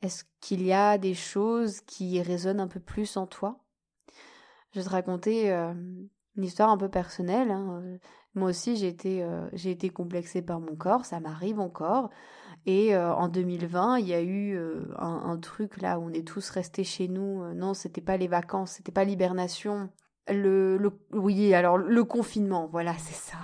Est-ce 0.03 0.25
qu'il 0.41 0.65
y 0.65 0.73
a 0.73 0.99
des 0.99 1.15
choses 1.15 1.81
qui 1.83 2.21
résonnent 2.23 2.61
un 2.61 2.69
peu 2.69 2.81
plus 2.81 3.17
en 3.17 3.27
toi? 3.27 3.65
Je 4.79 4.85
te 4.85 4.91
raconter 4.91 5.51
une 5.51 6.45
histoire 6.45 6.71
un 6.71 6.77
peu 6.77 6.89
personnelle. 6.89 7.51
Hein. 7.51 7.99
Moi 8.35 8.51
aussi, 8.51 8.77
j'ai 8.77 8.87
été, 8.87 9.27
j'ai 9.53 9.73
été 9.73 9.91
complexée 9.91 10.41
par 10.41 10.61
mon 10.61 10.77
corps, 10.77 11.05
ça 11.05 11.19
m'arrive 11.19 11.59
encore. 11.59 12.11
Et 12.65 12.97
en 12.97 13.29
2020, 13.29 13.99
il 13.99 14.07
y 14.07 14.15
a 14.15 14.23
eu 14.23 14.59
un, 14.97 15.37
truc 15.39 15.81
là 15.81 15.99
où 15.99 16.05
on 16.05 16.13
est 16.13 16.27
tous 16.27 16.51
restés 16.51 16.85
chez 16.85 17.09
nous. 17.09 17.43
non, 17.55 17.75
c'était 17.75 18.01
pas 18.01 18.17
les 18.17 18.29
vacances, 18.29 18.73
c'était 18.73 18.93
pas 18.93 19.05
l'hibernation. 19.05 19.91
Le, 20.29 20.77
le, 20.77 20.93
oui, 21.13 21.55
alors 21.55 21.79
le 21.79 22.05
confinement, 22.05 22.69
voilà, 22.71 22.95
c'est 22.99 23.15
ça. 23.15 23.39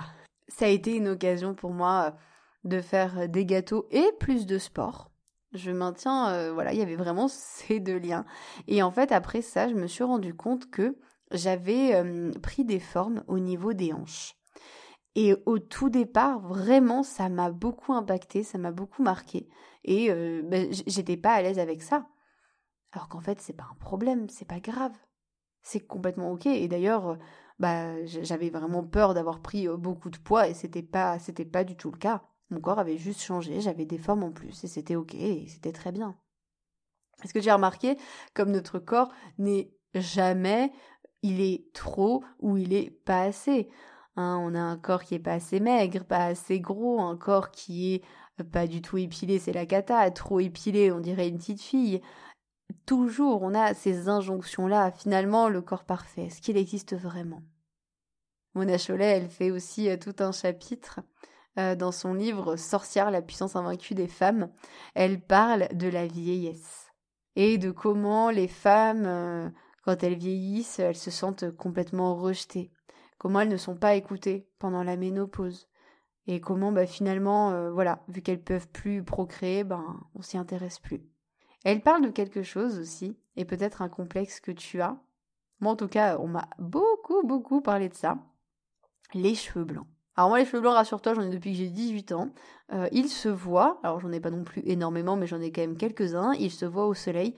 Ça 0.47 0.65
a 0.65 0.69
été 0.69 0.95
une 0.95 1.09
occasion 1.09 1.53
pour 1.53 1.71
moi 1.71 2.15
de 2.63 2.79
faire 2.79 3.27
des 3.27 3.45
gâteaux 3.45 3.87
et 3.91 4.05
plus 4.19 4.45
de 4.45 4.57
sport. 4.57 5.11
Je 5.53 5.71
maintiens, 5.71 6.53
voilà, 6.53 6.71
il 6.73 6.79
y 6.79 6.83
avait 6.83 6.95
vraiment 6.95 7.27
ces 7.29 7.79
deux 7.79 7.97
liens. 7.97 8.25
Et 8.67 8.83
en 8.83 8.91
fait, 8.91 9.11
après 9.11 9.41
ça, 9.41 9.67
je 9.67 9.73
me 9.73 9.87
suis 9.87 10.03
rendu 10.03 10.33
compte 10.33 10.69
que 10.69 10.95
j'avais 11.31 12.03
pris 12.41 12.65
des 12.65 12.79
formes 12.79 13.23
au 13.27 13.39
niveau 13.39 13.73
des 13.73 13.93
hanches. 13.93 14.35
Et 15.15 15.33
au 15.45 15.59
tout 15.59 15.89
départ, 15.89 16.39
vraiment, 16.39 17.01
ça 17.01 17.29
m'a 17.29 17.49
beaucoup 17.49 17.93
impacté, 17.93 18.43
ça 18.43 18.57
m'a 18.57 18.71
beaucoup 18.71 19.01
marqué. 19.01 19.47
Et 19.83 20.09
ben, 20.43 20.67
j'étais 20.87 21.17
pas 21.17 21.33
à 21.33 21.41
l'aise 21.41 21.59
avec 21.59 21.81
ça. 21.81 22.07
Alors 22.91 23.07
qu'en 23.07 23.21
fait, 23.21 23.39
c'est 23.41 23.53
pas 23.53 23.67
un 23.71 23.75
problème, 23.75 24.29
c'est 24.29 24.47
pas 24.47 24.59
grave. 24.59 24.93
C'est 25.61 25.79
complètement 25.79 26.31
ok. 26.31 26.45
Et 26.47 26.67
d'ailleurs, 26.67 27.17
bah, 27.59 28.05
j'avais 28.05 28.49
vraiment 28.49 28.83
peur 28.83 29.13
d'avoir 29.13 29.41
pris 29.41 29.67
beaucoup 29.67 30.09
de 30.09 30.17
poids 30.17 30.47
et 30.47 30.53
c'était 30.53 30.83
pas, 30.83 31.17
c'était 31.19 31.45
pas 31.45 31.63
du 31.63 31.77
tout 31.77 31.91
le 31.91 31.97
cas. 31.97 32.23
Mon 32.49 32.59
corps 32.59 32.79
avait 32.79 32.97
juste 32.97 33.21
changé, 33.21 33.61
j'avais 33.61 33.85
des 33.85 33.97
formes 33.97 34.23
en 34.23 34.31
plus 34.31 34.63
et 34.63 34.67
c'était 34.67 34.95
ok 34.95 35.15
et 35.15 35.47
c'était 35.47 35.71
très 35.71 35.91
bien. 35.91 36.15
Est-ce 37.23 37.33
que 37.33 37.41
j'ai 37.41 37.51
remarqué 37.51 37.97
comme 38.33 38.51
notre 38.51 38.79
corps 38.79 39.11
n'est 39.37 39.71
jamais 39.93 40.71
il 41.25 41.41
est 41.41 41.73
trop 41.73 42.23
ou 42.39 42.57
il 42.57 42.73
est 42.73 42.91
pas 42.91 43.23
assez. 43.23 43.67
Hein, 44.15 44.37
on 44.41 44.53
a 44.53 44.59
un 44.59 44.77
corps 44.77 45.03
qui 45.03 45.15
est 45.15 45.19
pas 45.19 45.33
assez 45.33 45.59
maigre, 45.59 46.03
pas 46.05 46.25
assez 46.25 46.59
gros, 46.59 47.01
un 47.01 47.17
corps 47.17 47.51
qui 47.51 47.95
est 47.95 48.03
euh, 48.39 48.43
pas 48.43 48.67
du 48.67 48.81
tout 48.81 48.97
épilé, 48.97 49.39
c'est 49.39 49.51
la 49.51 49.65
cata, 49.65 50.09
trop 50.11 50.39
épilé, 50.39 50.91
on 50.91 50.99
dirait 50.99 51.27
une 51.27 51.37
petite 51.37 51.61
fille. 51.61 52.01
Toujours, 52.85 53.41
on 53.41 53.53
a 53.55 53.73
ces 53.73 54.07
injonctions-là. 54.07 54.91
Finalement, 54.91 55.49
le 55.49 55.61
corps 55.61 55.83
parfait, 55.83 56.25
est-ce 56.25 56.41
qu'il 56.41 56.57
existe 56.57 56.95
vraiment? 56.95 57.41
Mona 58.53 58.77
Cholet, 58.77 59.17
elle 59.17 59.29
fait 59.29 59.51
aussi 59.51 59.89
euh, 59.89 59.97
tout 59.97 60.15
un 60.19 60.31
chapitre 60.31 61.01
euh, 61.57 61.75
dans 61.75 61.91
son 61.91 62.13
livre 62.13 62.55
Sorcière, 62.55 63.09
la 63.09 63.23
puissance 63.23 63.55
invaincue 63.55 63.95
des 63.95 64.07
femmes, 64.07 64.49
elle 64.93 65.19
parle 65.19 65.67
de 65.73 65.87
la 65.87 66.05
vieillesse 66.05 66.91
et 67.35 67.57
de 67.57 67.71
comment 67.71 68.29
les 68.29 68.47
femmes, 68.47 69.51
quand 69.85 70.03
elles 70.03 70.17
vieillissent, 70.17 70.79
elles 70.79 70.97
se 70.97 71.11
sentent 71.11 71.51
complètement 71.51 72.15
rejetées, 72.15 72.71
comment 73.19 73.41
elles 73.41 73.49
ne 73.49 73.57
sont 73.57 73.75
pas 73.75 73.95
écoutées 73.95 74.49
pendant 74.57 74.83
la 74.83 74.97
ménopause, 74.97 75.69
et 76.27 76.41
comment 76.41 76.71
bah, 76.71 76.87
finalement, 76.87 77.51
euh, 77.51 77.71
voilà, 77.71 78.03
vu 78.07 78.23
qu'elles 78.23 78.41
peuvent 78.41 78.67
plus 78.67 79.03
procréer, 79.03 79.63
ben 79.63 80.01
on 80.15 80.23
s'y 80.23 80.39
intéresse 80.39 80.79
plus. 80.79 81.01
Elle 81.63 81.81
parle 81.81 82.03
de 82.03 82.09
quelque 82.09 82.41
chose 82.41 82.79
aussi, 82.79 83.15
et 83.35 83.45
peut-être 83.45 83.83
un 83.83 83.89
complexe 83.89 84.39
que 84.39 84.51
tu 84.51 84.81
as. 84.81 84.97
Moi 85.59 85.71
en 85.71 85.75
tout 85.75 85.87
cas, 85.87 86.17
on 86.19 86.27
m'a 86.27 86.49
beaucoup 86.57 87.21
beaucoup 87.23 87.61
parlé 87.61 87.87
de 87.87 87.93
ça. 87.93 88.17
Les 89.13 89.35
cheveux 89.35 89.65
blancs. 89.65 89.87
Alors 90.15 90.29
moi 90.29 90.39
les 90.39 90.45
cheveux 90.45 90.61
blancs, 90.61 90.73
rassure-toi, 90.73 91.13
j'en 91.13 91.21
ai 91.21 91.29
depuis 91.29 91.51
que 91.51 91.57
j'ai 91.57 91.69
18 91.69 92.11
ans. 92.13 92.33
Euh, 92.73 92.87
ils 92.91 93.09
se 93.09 93.29
voient, 93.29 93.79
alors 93.83 93.99
j'en 93.99 94.11
ai 94.11 94.19
pas 94.19 94.31
non 94.31 94.43
plus 94.43 94.63
énormément, 94.65 95.15
mais 95.15 95.27
j'en 95.27 95.41
ai 95.41 95.51
quand 95.51 95.61
même 95.61 95.77
quelques-uns, 95.77 96.33
ils 96.33 96.51
se 96.51 96.65
voient 96.65 96.87
au 96.87 96.95
soleil 96.95 97.35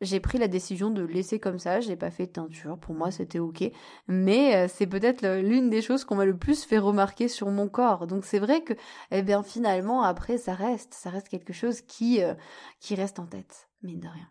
j'ai 0.00 0.20
pris 0.20 0.38
la 0.38 0.48
décision 0.48 0.90
de 0.90 1.02
laisser 1.02 1.40
comme 1.40 1.58
ça, 1.58 1.80
j'ai 1.80 1.96
pas 1.96 2.10
fait 2.10 2.26
de 2.26 2.32
teinture, 2.32 2.78
pour 2.78 2.94
moi 2.94 3.10
c'était 3.10 3.38
ok, 3.38 3.70
mais 4.08 4.54
euh, 4.56 4.68
c'est 4.68 4.86
peut-être 4.86 5.26
l'une 5.40 5.70
des 5.70 5.82
choses 5.82 6.04
qu'on 6.04 6.16
m'a 6.16 6.24
le 6.24 6.36
plus 6.36 6.64
fait 6.64 6.78
remarquer 6.78 7.28
sur 7.28 7.50
mon 7.50 7.68
corps. 7.68 8.06
Donc 8.06 8.24
c'est 8.24 8.38
vrai 8.38 8.62
que, 8.62 8.74
eh 9.10 9.22
bien 9.22 9.42
finalement 9.42 10.02
après 10.02 10.38
ça 10.38 10.54
reste, 10.54 10.94
ça 10.94 11.10
reste 11.10 11.28
quelque 11.28 11.52
chose 11.52 11.80
qui, 11.82 12.22
euh, 12.22 12.34
qui 12.80 12.94
reste 12.94 13.18
en 13.18 13.26
tête, 13.26 13.68
mine 13.82 14.00
de 14.00 14.08
rien. 14.08 14.28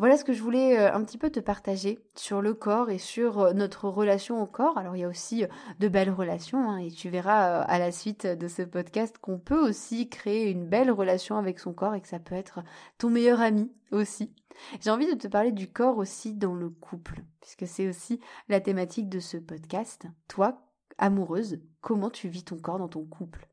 Voilà 0.00 0.16
ce 0.16 0.24
que 0.24 0.32
je 0.32 0.42
voulais 0.42 0.78
euh, 0.78 0.94
un 0.94 1.04
petit 1.04 1.18
peu 1.18 1.28
te 1.28 1.40
partager 1.40 1.98
sur 2.14 2.40
le 2.40 2.54
corps 2.54 2.88
et 2.88 2.96
sur 2.96 3.38
euh, 3.40 3.52
notre 3.52 3.86
relation 3.86 4.42
au 4.42 4.46
corps. 4.46 4.78
Alors 4.78 4.96
il 4.96 5.00
y 5.00 5.04
a 5.04 5.08
aussi 5.08 5.44
euh, 5.44 5.48
de 5.78 5.88
belles 5.88 6.08
relations 6.10 6.70
hein, 6.70 6.78
et 6.78 6.90
tu 6.90 7.10
verras 7.10 7.60
à 7.60 7.78
la 7.78 7.92
suite 7.92 8.26
de 8.26 8.48
ce 8.48 8.62
podcast 8.62 9.18
qu'on 9.18 9.38
peut 9.38 9.60
aussi 9.60 10.08
créer 10.08 10.50
une 10.50 10.66
belle 10.66 10.90
relation 10.90 11.36
avec 11.36 11.58
son 11.58 11.74
corps 11.74 11.94
et 11.94 12.00
que 12.00 12.08
ça 12.08 12.18
peut 12.18 12.34
être 12.34 12.60
ton 12.96 13.10
meilleur 13.10 13.42
ami 13.42 13.70
aussi. 13.92 14.32
J'ai 14.80 14.88
envie 14.88 15.06
de 15.06 15.18
te 15.18 15.28
parler 15.28 15.52
du 15.52 15.70
corps 15.70 15.98
aussi 15.98 16.32
dans 16.32 16.54
le 16.54 16.70
couple, 16.70 17.20
puisque 17.42 17.66
c'est 17.66 17.86
aussi 17.86 18.20
la 18.48 18.62
thématique 18.62 19.10
de 19.10 19.20
ce 19.20 19.36
podcast. 19.36 20.06
Toi, 20.28 20.62
amoureuse, 20.96 21.60
comment 21.82 22.08
tu 22.08 22.28
vis 22.28 22.44
ton 22.44 22.56
corps 22.56 22.78
dans 22.78 22.88
ton 22.88 23.04
couple? 23.04 23.49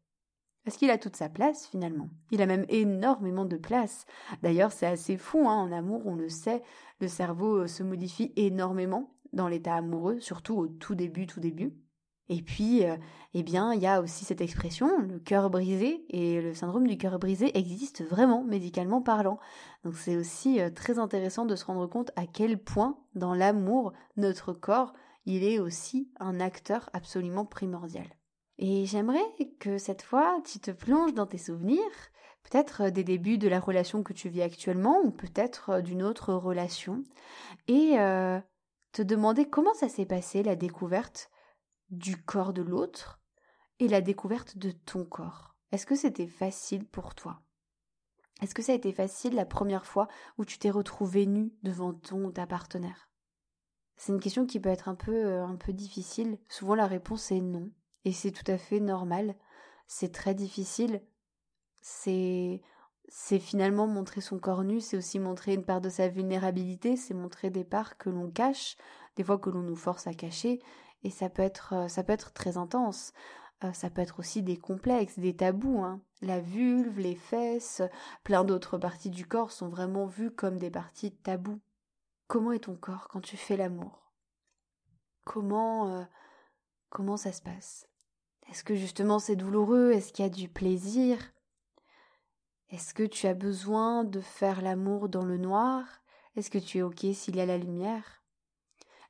Parce 0.67 0.75
qu'il 0.75 0.91
a 0.91 0.97
toute 0.97 1.15
sa 1.15 1.29
place 1.29 1.65
finalement. 1.65 2.09
Il 2.29 2.41
a 2.41 2.45
même 2.45 2.65
énormément 2.67 3.45
de 3.45 3.55
place. 3.55 4.05
D'ailleurs, 4.43 4.73
c'est 4.73 4.85
assez 4.85 5.15
fou, 5.15 5.47
hein, 5.47 5.55
en 5.55 5.71
amour, 5.71 6.01
on 6.05 6.15
le 6.15 6.27
sait, 6.27 6.61
le 6.99 7.07
cerveau 7.07 7.59
euh, 7.59 7.67
se 7.67 7.83
modifie 7.83 8.33
énormément 8.35 9.13
dans 9.31 9.47
l'état 9.47 9.75
amoureux, 9.75 10.19
surtout 10.19 10.55
au 10.55 10.67
tout 10.67 10.93
début, 10.93 11.25
tout 11.25 11.39
début. 11.39 11.73
Et 12.27 12.41
puis, 12.41 12.83
euh, 12.83 12.97
eh 13.33 13.43
bien, 13.43 13.73
il 13.73 13.79
y 13.79 13.87
a 13.87 14.01
aussi 14.01 14.25
cette 14.25 14.41
expression, 14.41 14.89
le 14.99 15.19
cœur 15.19 15.49
brisé, 15.49 16.03
et 16.09 16.41
le 16.41 16.53
syndrome 16.53 16.85
du 16.85 16.97
cœur 16.97 17.17
brisé 17.17 17.57
existe 17.57 18.03
vraiment, 18.03 18.43
médicalement 18.43 19.01
parlant. 19.01 19.39
Donc 19.85 19.95
c'est 19.95 20.17
aussi 20.17 20.59
euh, 20.59 20.69
très 20.69 20.99
intéressant 20.99 21.45
de 21.45 21.55
se 21.55 21.63
rendre 21.63 21.87
compte 21.87 22.11
à 22.17 22.25
quel 22.25 22.61
point, 22.61 22.99
dans 23.15 23.33
l'amour, 23.33 23.93
notre 24.17 24.51
corps, 24.51 24.91
il 25.25 25.45
est 25.45 25.59
aussi 25.59 26.11
un 26.19 26.41
acteur 26.41 26.89
absolument 26.91 27.45
primordial. 27.45 28.16
Et 28.59 28.85
j'aimerais 28.85 29.25
que 29.59 29.77
cette 29.77 30.01
fois, 30.01 30.41
tu 30.43 30.59
te 30.59 30.71
plonges 30.71 31.13
dans 31.13 31.27
tes 31.27 31.37
souvenirs, 31.37 31.81
peut-être 32.43 32.89
des 32.89 33.03
débuts 33.03 33.37
de 33.37 33.47
la 33.47 33.59
relation 33.59 34.03
que 34.03 34.13
tu 34.13 34.29
vis 34.29 34.41
actuellement, 34.41 34.99
ou 35.03 35.11
peut-être 35.11 35.81
d'une 35.81 36.03
autre 36.03 36.33
relation, 36.33 37.03
et 37.67 37.99
euh, 37.99 38.39
te 38.93 39.01
demander 39.01 39.47
comment 39.47 39.73
ça 39.73 39.89
s'est 39.89 40.05
passé 40.05 40.41
la 40.41 40.55
découverte 40.55 41.29
du 41.89 42.17
corps 42.17 42.53
de 42.53 42.63
l'autre 42.63 43.19
et 43.79 43.87
la 43.87 44.01
découverte 44.01 44.57
de 44.57 44.71
ton 44.71 45.05
corps. 45.05 45.55
Est-ce 45.71 45.85
que 45.85 45.95
c'était 45.95 46.27
facile 46.27 46.85
pour 46.85 47.13
toi? 47.13 47.41
Est-ce 48.41 48.55
que 48.55 48.61
ça 48.61 48.71
a 48.71 48.75
été 48.75 48.91
facile 48.91 49.35
la 49.35 49.45
première 49.45 49.85
fois 49.85 50.07
où 50.37 50.45
tu 50.45 50.57
t'es 50.59 50.69
retrouvé 50.69 51.25
nu 51.25 51.53
devant 51.63 51.93
ton 51.93 52.25
ou 52.25 52.31
ta 52.31 52.47
partenaire? 52.47 53.09
C'est 53.97 54.13
une 54.13 54.19
question 54.19 54.45
qui 54.45 54.59
peut 54.59 54.69
être 54.69 54.89
un 54.89 54.95
peu, 54.95 55.25
euh, 55.25 55.45
un 55.45 55.55
peu 55.55 55.73
difficile. 55.73 56.37
Souvent 56.47 56.75
la 56.75 56.85
réponse 56.85 57.31
est 57.31 57.41
non. 57.41 57.71
Et 58.07 58.13
c'est 58.13 58.31
tout 58.31 58.49
à 58.49 58.57
fait 58.57 58.79
normal. 58.79 59.35
C'est 59.85 60.13
très 60.13 60.33
difficile. 60.33 61.01
C'est 61.81 62.61
c'est 63.09 63.39
finalement 63.39 63.85
montrer 63.85 64.21
son 64.21 64.39
corps 64.39 64.63
nu, 64.63 64.79
c'est 64.79 64.95
aussi 64.95 65.19
montrer 65.19 65.53
une 65.53 65.65
part 65.65 65.81
de 65.81 65.89
sa 65.89 66.07
vulnérabilité, 66.07 66.95
c'est 66.95 67.13
montrer 67.13 67.49
des 67.49 67.65
parts 67.65 67.97
que 67.97 68.09
l'on 68.09 68.31
cache, 68.31 68.77
des 69.17 69.25
fois 69.25 69.37
que 69.37 69.49
l'on 69.49 69.61
nous 69.61 69.75
force 69.75 70.07
à 70.07 70.13
cacher, 70.13 70.61
et 71.03 71.09
ça 71.09 71.29
peut 71.29 71.41
être 71.41 71.73
euh, 71.73 71.87
ça 71.89 72.01
peut 72.01 72.13
être 72.13 72.31
très 72.31 72.55
intense. 72.55 73.11
Euh, 73.65 73.73
ça 73.73 73.89
peut 73.89 74.01
être 74.01 74.19
aussi 74.19 74.41
des 74.41 74.57
complexes, 74.57 75.19
des 75.19 75.35
tabous. 75.35 75.83
Hein. 75.83 75.99
La 76.21 76.39
vulve, 76.39 76.99
les 76.99 77.15
fesses, 77.15 77.81
plein 78.23 78.45
d'autres 78.45 78.77
parties 78.77 79.09
du 79.09 79.25
corps 79.25 79.51
sont 79.51 79.67
vraiment 79.67 80.05
vues 80.05 80.31
comme 80.31 80.59
des 80.59 80.71
parties 80.71 81.11
tabous. 81.11 81.59
Comment 82.27 82.53
est 82.53 82.63
ton 82.63 82.77
corps 82.77 83.09
quand 83.09 83.21
tu 83.21 83.35
fais 83.35 83.57
l'amour? 83.57 84.13
Comment 85.25 85.89
euh, 85.89 86.03
comment 86.89 87.17
ça 87.17 87.33
se 87.33 87.41
passe? 87.41 87.85
Est-ce 88.49 88.63
que 88.63 88.75
justement 88.75 89.19
c'est 89.19 89.35
douloureux? 89.35 89.91
Est-ce 89.91 90.13
qu'il 90.13 90.23
y 90.23 90.27
a 90.27 90.31
du 90.31 90.49
plaisir? 90.49 91.17
Est-ce 92.69 92.93
que 92.93 93.03
tu 93.03 93.27
as 93.27 93.33
besoin 93.33 94.03
de 94.03 94.19
faire 94.19 94.61
l'amour 94.61 95.09
dans 95.09 95.25
le 95.25 95.37
noir? 95.37 95.83
Est-ce 96.35 96.49
que 96.49 96.57
tu 96.57 96.79
es 96.79 96.81
OK 96.81 97.05
s'il 97.13 97.35
y 97.35 97.41
a 97.41 97.45
la 97.45 97.57
lumière? 97.57 98.23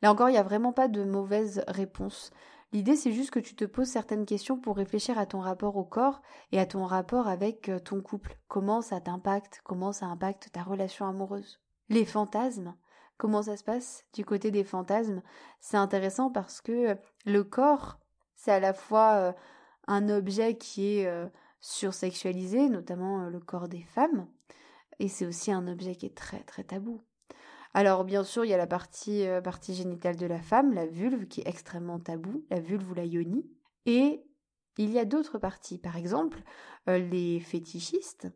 Là 0.02 0.12
encore, 0.12 0.30
il 0.30 0.34
n'y 0.34 0.38
a 0.38 0.43
vraiment 0.43 0.73
pas 0.73 0.88
de 0.88 1.04
mauvaise 1.04 1.63
réponse. 1.67 2.32
L'idée, 2.73 2.95
c'est 2.95 3.13
juste 3.13 3.32
que 3.32 3.39
tu 3.39 3.56
te 3.56 3.65
poses 3.65 3.88
certaines 3.88 4.26
questions 4.26 4.60
pour 4.60 4.76
réfléchir 4.76 5.17
à 5.17 5.26
ton 5.26 5.39
rapport 5.39 5.78
au 5.78 5.86
corps 5.86 6.21
et 6.52 6.60
à 6.60 6.65
ton 6.65 6.86
rapport 6.86 7.28
avec 7.28 7.69
euh, 7.69 7.80
ton 7.80 8.02
couple. 8.02 8.38
Comment 8.47 8.82
ça 8.82 9.00
t'impacte? 9.00 9.62
Comment 9.63 9.93
ça 9.93 10.08
impacte 10.08 10.52
ta 10.52 10.63
relation 10.63 11.08
amoureuse? 11.08 11.60
Les 11.89 12.06
fantasmes. 12.06 12.76
Comment 13.17 13.43
ça 13.43 13.58
se 13.58 13.63
passe 13.63 14.06
du 14.13 14.26
côté 14.26 14.52
des 14.52 14.65
fantasmes? 14.65 15.23
C'est 15.62 15.78
intéressant 15.78 16.30
parce 16.30 16.62
que 16.62 16.97
le 17.26 17.43
corps 17.43 18.00
c'est 18.38 18.52
à 18.52 18.60
la 18.62 18.73
fois 18.73 19.15
euh, 19.15 19.32
un 19.88 20.08
objet 20.10 20.56
qui 20.56 21.00
est 21.00 21.08
euh, 21.08 21.28
sursexualisé, 21.60 22.69
notamment 22.69 23.23
euh, 23.23 23.30
le 23.30 23.39
corps 23.39 23.67
des 23.67 23.82
femmes, 23.82 24.28
et 25.00 25.10
c'est 25.10 25.26
aussi 25.26 25.52
un 25.52 25.67
objet 25.67 25.95
qui 25.95 26.06
est 26.06 26.15
très 26.15 26.39
très 26.43 26.63
tabou. 26.63 27.02
Alors 27.73 28.06
bien 28.06 28.23
sûr, 28.23 28.45
il 28.45 28.50
y 28.50 28.54
a 28.54 28.58
la 28.58 28.67
partie, 28.67 29.26
génitale 29.73 30.15
de 30.15 30.26
la 30.26 30.39
femme, 30.39 30.73
la 30.73 30.86
vulve, 30.86 31.28
qui 31.28 31.41
est 31.41 31.47
extrêmement 31.47 32.00
tabou, 32.00 32.45
la 32.50 32.60
vulve 32.60 32.89
ou 32.91 32.93
la 32.93 33.06
yoni, 33.06 33.45
et 33.86 34.23
il 34.78 34.91
y 34.91 35.00
a 35.00 35.06
d'autres 35.06 35.39
parties, 35.39 35.78
par 35.78 35.97
exemple, 35.97 36.39
les 36.88 37.39
fétichistes, 37.39 38.28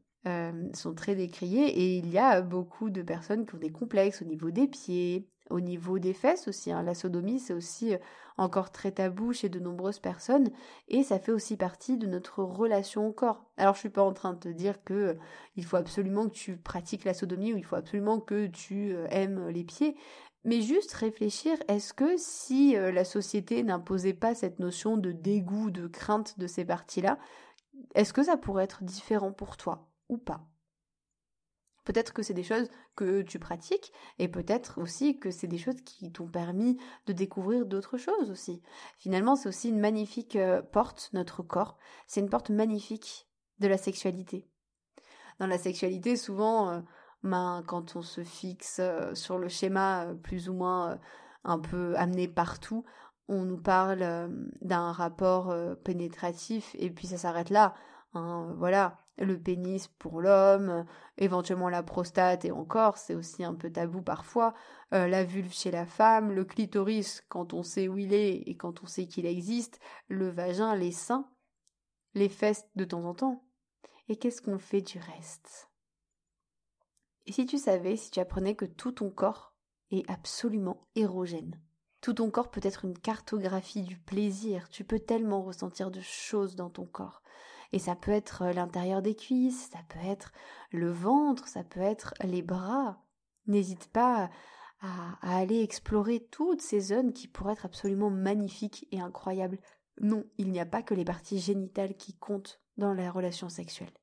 sont 0.73 0.93
très 0.93 1.15
décriés 1.15 1.67
et 1.67 1.97
il 1.97 2.09
y 2.09 2.19
a 2.19 2.41
beaucoup 2.41 2.91
de 2.91 3.01
personnes 3.01 3.47
qui 3.47 3.55
ont 3.55 3.59
des 3.59 3.71
complexes 3.71 4.21
au 4.21 4.25
niveau 4.25 4.51
des 4.51 4.67
pieds, 4.67 5.27
au 5.51 5.59
niveau 5.59 5.99
des 5.99 6.13
fesses 6.13 6.47
aussi. 6.47 6.71
Hein. 6.71 6.83
La 6.83 6.95
sodomie, 6.95 7.39
c'est 7.39 7.53
aussi 7.53 7.93
euh, 7.93 7.97
encore 8.37 8.71
très 8.71 8.91
tabou 8.91 9.33
chez 9.33 9.49
de 9.49 9.59
nombreuses 9.59 9.99
personnes 9.99 10.49
et 10.87 11.03
ça 11.03 11.19
fait 11.19 11.31
aussi 11.31 11.57
partie 11.57 11.97
de 11.97 12.07
notre 12.07 12.43
relation 12.43 13.07
au 13.07 13.11
corps. 13.11 13.45
Alors, 13.57 13.75
je 13.75 13.79
suis 13.79 13.89
pas 13.89 14.03
en 14.03 14.13
train 14.13 14.33
de 14.33 14.39
te 14.39 14.49
dire 14.49 14.83
que 14.83 14.93
euh, 14.93 15.13
il 15.55 15.65
faut 15.65 15.77
absolument 15.77 16.27
que 16.27 16.33
tu 16.33 16.57
pratiques 16.57 17.05
la 17.05 17.13
sodomie 17.13 17.53
ou 17.53 17.57
il 17.57 17.65
faut 17.65 17.75
absolument 17.75 18.19
que 18.19 18.47
tu 18.47 18.93
euh, 18.93 19.07
aimes 19.09 19.47
les 19.49 19.63
pieds, 19.63 19.95
mais 20.43 20.61
juste 20.61 20.93
réfléchir, 20.93 21.57
est-ce 21.67 21.93
que 21.93 22.17
si 22.17 22.73
la 22.73 23.05
société 23.05 23.61
n'imposait 23.61 24.15
pas 24.15 24.33
cette 24.33 24.57
notion 24.57 24.97
de 24.97 25.11
dégoût, 25.11 25.69
de 25.69 25.85
crainte 25.85 26.39
de 26.39 26.47
ces 26.47 26.65
parties-là, 26.65 27.19
est-ce 27.93 28.11
que 28.11 28.23
ça 28.23 28.37
pourrait 28.37 28.63
être 28.63 28.83
différent 28.83 29.33
pour 29.33 29.55
toi 29.55 29.87
ou 30.09 30.17
pas? 30.17 30.50
Peut-être 31.83 32.13
que 32.13 32.21
c'est 32.21 32.33
des 32.33 32.43
choses 32.43 32.69
que 32.95 33.21
tu 33.23 33.39
pratiques 33.39 33.91
et 34.19 34.27
peut-être 34.27 34.79
aussi 34.79 35.19
que 35.19 35.31
c'est 35.31 35.47
des 35.47 35.57
choses 35.57 35.81
qui 35.81 36.11
t'ont 36.11 36.27
permis 36.27 36.77
de 37.07 37.13
découvrir 37.13 37.65
d'autres 37.65 37.97
choses 37.97 38.29
aussi. 38.29 38.61
Finalement, 38.97 39.35
c'est 39.35 39.49
aussi 39.49 39.69
une 39.69 39.79
magnifique 39.79 40.35
euh, 40.35 40.61
porte, 40.61 41.09
notre 41.13 41.41
corps. 41.41 41.77
C'est 42.05 42.19
une 42.19 42.29
porte 42.29 42.51
magnifique 42.51 43.27
de 43.59 43.67
la 43.67 43.77
sexualité. 43.77 44.47
Dans 45.39 45.47
la 45.47 45.57
sexualité, 45.57 46.17
souvent, 46.17 46.69
euh, 46.69 46.81
ben, 47.23 47.63
quand 47.65 47.95
on 47.95 48.03
se 48.03 48.23
fixe 48.23 48.77
euh, 48.79 49.15
sur 49.15 49.39
le 49.39 49.47
schéma 49.47 50.13
plus 50.21 50.49
ou 50.49 50.53
moins 50.53 50.99
un 51.43 51.57
peu 51.57 51.95
amené 51.97 52.27
partout, 52.27 52.85
on 53.27 53.43
nous 53.43 53.57
parle 53.57 54.29
d'un 54.61 54.91
rapport 54.91 55.55
pénétratif 55.85 56.75
et 56.77 56.91
puis 56.91 57.07
ça 57.07 57.17
s'arrête 57.17 57.49
là. 57.49 57.73
Hein, 58.13 58.53
voilà, 58.57 58.99
le 59.21 59.39
pénis 59.39 59.88
pour 59.88 60.21
l'homme, 60.21 60.86
éventuellement 61.17 61.69
la 61.69 61.84
prostate 61.84 62.45
et 62.45 62.51
encore, 62.51 62.97
c'est 62.97 63.15
aussi 63.15 63.43
un 63.43 63.53
peu 63.53 63.71
tabou 63.71 64.01
parfois, 64.01 64.53
euh, 64.93 65.07
la 65.07 65.23
vulve 65.23 65.53
chez 65.53 65.71
la 65.71 65.86
femme, 65.86 66.31
le 66.31 66.45
clitoris 66.45 67.23
quand 67.29 67.53
on 67.53 67.63
sait 67.63 67.88
où 67.88 67.97
il 67.97 68.13
est 68.13 68.38
et 68.38 68.55
quand 68.55 68.84
on 68.84 68.88
sait 68.88 69.05
qu'il 69.05 69.25
existe, 69.25 69.79
le 70.07 70.29
vagin, 70.29 70.75
les 70.75 70.91
seins, 70.91 71.29
les 72.13 72.29
fesses 72.29 72.65
de 72.75 72.86
temps 72.86 73.05
en 73.05 73.13
temps. 73.13 73.43
Et 74.10 74.17
qu'est-ce 74.17 74.41
qu'on 74.41 74.60
fait 74.60 74.81
du 74.81 74.99
reste? 74.99 75.69
Et 77.25 77.31
si 77.31 77.45
tu 77.45 77.57
savais, 77.57 77.95
si 77.95 78.12
tu 78.12 78.19
apprenais 78.19 78.55
que 78.55 78.65
tout 78.65 78.91
ton 78.91 79.10
corps 79.10 79.53
est 79.91 80.10
absolument 80.10 80.88
érogène 80.95 81.60
Tout 82.01 82.13
ton 82.13 82.31
corps 82.31 82.49
peut 82.49 82.62
être 82.63 82.86
une 82.86 82.97
cartographie 82.97 83.84
du 83.84 83.97
plaisir. 83.97 84.69
Tu 84.69 84.84
peux 84.84 84.99
tellement 84.99 85.43
ressentir 85.43 85.91
de 85.91 86.01
choses 86.01 86.55
dans 86.55 86.69
ton 86.69 86.86
corps. 86.86 87.21
Et 87.73 87.79
ça 87.79 87.95
peut 87.95 88.12
être 88.12 88.43
euh, 88.43 88.53
l'intérieur 88.53 89.01
des 89.01 89.15
cuisses, 89.15 89.69
ça 89.71 89.79
peut 89.89 90.05
être 90.05 90.31
le 90.71 90.91
ventre, 90.91 91.47
ça 91.47 91.63
peut 91.63 91.81
être 91.81 92.13
les 92.23 92.41
bras. 92.41 93.01
N'hésite 93.47 93.88
pas 93.88 94.29
à, 94.81 95.17
aller 95.21 95.62
explorer 95.62 96.19
toutes 96.31 96.62
ces 96.62 96.79
zones 96.79 97.13
qui 97.13 97.27
pourraient 97.27 97.53
être 97.53 97.65
absolument 97.65 98.10
magnifiques 98.10 98.88
et 98.91 98.99
incroyables. 98.99 99.60
Non, 99.99 100.25
il 100.38 100.51
n'y 100.51 100.60
a 100.60 100.65
pas 100.65 100.81
que 100.81 100.93
les 100.93 101.05
parties 101.05 101.39
génitales 101.39 101.95
qui 101.95 102.15
comptent 102.15 102.62
dans 102.77 102.93
la 102.93 103.12
relation 103.12 103.49
sexuelle. 103.49 103.93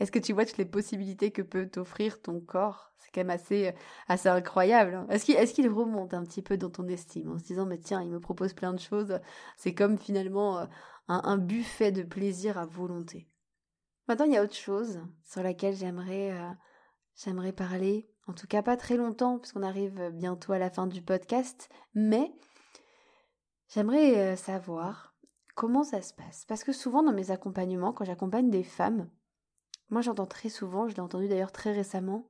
Est-ce 0.00 0.10
que 0.10 0.18
tu 0.18 0.32
vois 0.32 0.46
toutes 0.46 0.56
les 0.56 0.64
possibilités 0.64 1.30
que 1.30 1.42
peut 1.42 1.68
t'offrir 1.68 2.22
ton 2.22 2.40
corps? 2.40 2.90
C'est 2.96 3.10
quand 3.12 3.20
même 3.20 3.30
assez, 3.30 3.68
euh, 3.68 4.30
incroyable. 4.30 4.94
Hein. 4.94 5.06
est-ce 5.10 5.54
qu'il 5.54 5.68
remonte 5.68 6.14
un 6.14 6.24
petit 6.24 6.40
peu 6.40 6.56
dans 6.56 6.70
ton 6.70 6.88
estime 6.88 7.30
en 7.30 7.38
se 7.38 7.44
disant 7.44 7.66
mais 7.66 7.78
tiens, 7.78 8.02
il 8.02 8.08
me 8.08 8.18
propose 8.18 8.54
plein 8.54 8.72
de 8.72 8.80
choses. 8.80 9.20
C'est 9.58 9.74
comme 9.74 9.98
finalement 9.98 10.60
euh, 10.60 10.66
un, 11.08 11.36
buffet 11.36 11.92
de 11.92 12.02
plaisir 12.02 12.56
à 12.56 12.64
volonté. 12.64 13.28
Maintenant, 14.08 14.24
il 14.24 14.32
y 14.32 14.38
a 14.38 14.42
autre 14.42 14.56
chose 14.56 15.00
sur 15.22 15.42
laquelle 15.42 15.76
j'aimerais 15.76 16.32
euh, 16.32 16.50
j'aimerais 17.14 17.52
parler. 17.52 18.08
En 18.26 18.32
tout 18.32 18.46
cas, 18.46 18.62
pas 18.62 18.78
très 18.78 18.96
longtemps, 18.96 19.38
puisqu'on 19.38 19.62
arrive 19.62 20.10
bientôt 20.14 20.52
à 20.52 20.58
la 20.58 20.70
fin 20.70 20.86
du 20.86 21.02
podcast, 21.02 21.68
mais 21.94 22.32
j'aimerais 23.68 24.36
savoir 24.36 25.14
comment 25.56 25.82
ça 25.82 26.00
se 26.00 26.14
passe. 26.14 26.44
Parce 26.46 26.62
que 26.64 26.72
souvent 26.72 27.02
dans 27.02 27.12
mes 27.12 27.32
accompagnements, 27.32 27.92
quand 27.92 28.04
j'accompagne 28.04 28.50
des 28.50 28.62
femmes, 28.62 29.10
moi, 29.90 30.00
j'entends 30.00 30.26
très 30.26 30.48
souvent, 30.48 30.88
je 30.88 30.94
l'ai 30.94 31.00
entendu 31.00 31.28
d'ailleurs 31.28 31.52
très 31.52 31.72
récemment, 31.72 32.28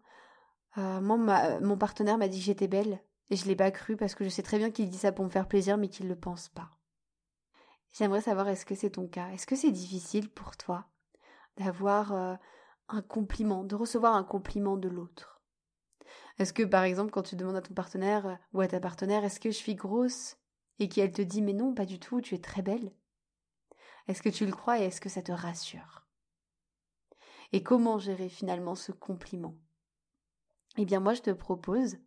euh, 0.79 1.01
moi, 1.01 1.61
mon 1.61 1.77
partenaire 1.77 2.19
m'a 2.19 2.29
dit 2.29 2.39
que 2.39 2.45
j'étais 2.45 2.69
belle, 2.69 3.03
et 3.31 3.37
je 3.37 3.47
l'ai 3.47 3.57
pas 3.57 3.71
cru 3.71 3.97
parce 3.97 4.15
que 4.15 4.25
je 4.25 4.29
sais 4.29 4.43
très 4.43 4.59
bien 4.59 4.71
qu'il 4.71 4.89
dit 4.89 4.99
ça 4.99 5.13
pour 5.13 5.25
me 5.25 5.31
faire 5.31 5.49
plaisir, 5.49 5.79
mais 5.79 5.89
qu'il 5.89 6.07
ne 6.07 6.11
le 6.11 6.19
pense 6.19 6.49
pas. 6.49 6.71
J'aimerais 7.93 8.21
savoir 8.21 8.49
est-ce 8.49 8.67
que 8.67 8.75
c'est 8.75 8.91
ton 8.91 9.09
cas? 9.09 9.31
Est-ce 9.31 9.47
que 9.47 9.57
c'est 9.57 9.73
difficile 9.73 10.31
pour 10.31 10.57
toi 10.57 10.87
d'avoir 11.57 12.13
euh, 12.13 12.35
un 12.89 13.03
compliment, 13.03 13.65
de 13.65 13.75
recevoir 13.75 14.15
un 14.15 14.25
compliment 14.25 14.77
de 14.77 14.89
l'autre? 14.89 15.41
Est-ce 16.39 16.53
que 16.53 16.63
par 16.63 16.85
exemple 16.85 17.11
quand 17.11 17.23
tu 17.23 17.37
demandes 17.37 17.57
à 17.57 17.63
ton 17.63 17.75
partenaire 17.75 18.27
euh, 18.27 18.35
ou 18.53 18.61
à 18.61 18.69
ta 18.69 18.81
partenaire 18.81 19.25
est-ce 19.25 19.41
que 19.41 19.51
je 19.51 19.57
suis 19.57 19.75
grosse 19.75 20.39
et 20.79 20.89
qu'elle 20.89 21.13
te 21.13 21.23
dit 21.23 21.43
mais 21.43 21.53
non 21.53 21.75
pas 21.75 21.85
du 21.85 21.99
tout, 21.99 22.21
tu 22.21 22.35
es 22.35 22.39
très 22.39 22.63
belle? 22.63 22.93
Est-ce 24.09 24.23
que 24.23 24.29
tu 24.29 24.47
le 24.47 24.53
crois 24.53 24.79
et 24.79 24.85
est-ce 24.85 25.01
que 25.01 25.09
ça 25.09 25.23
te 25.23 25.33
rassure? 25.33 26.07
Et 27.53 27.63
comment 27.63 27.99
gérer 27.99 28.29
finalement 28.29 28.75
ce 28.75 28.93
compliment? 28.93 29.57
Eh 30.77 30.85
bien 30.85 31.01
moi 31.01 31.15
je 31.15 31.23
te 31.23 31.31
propose 31.31 31.99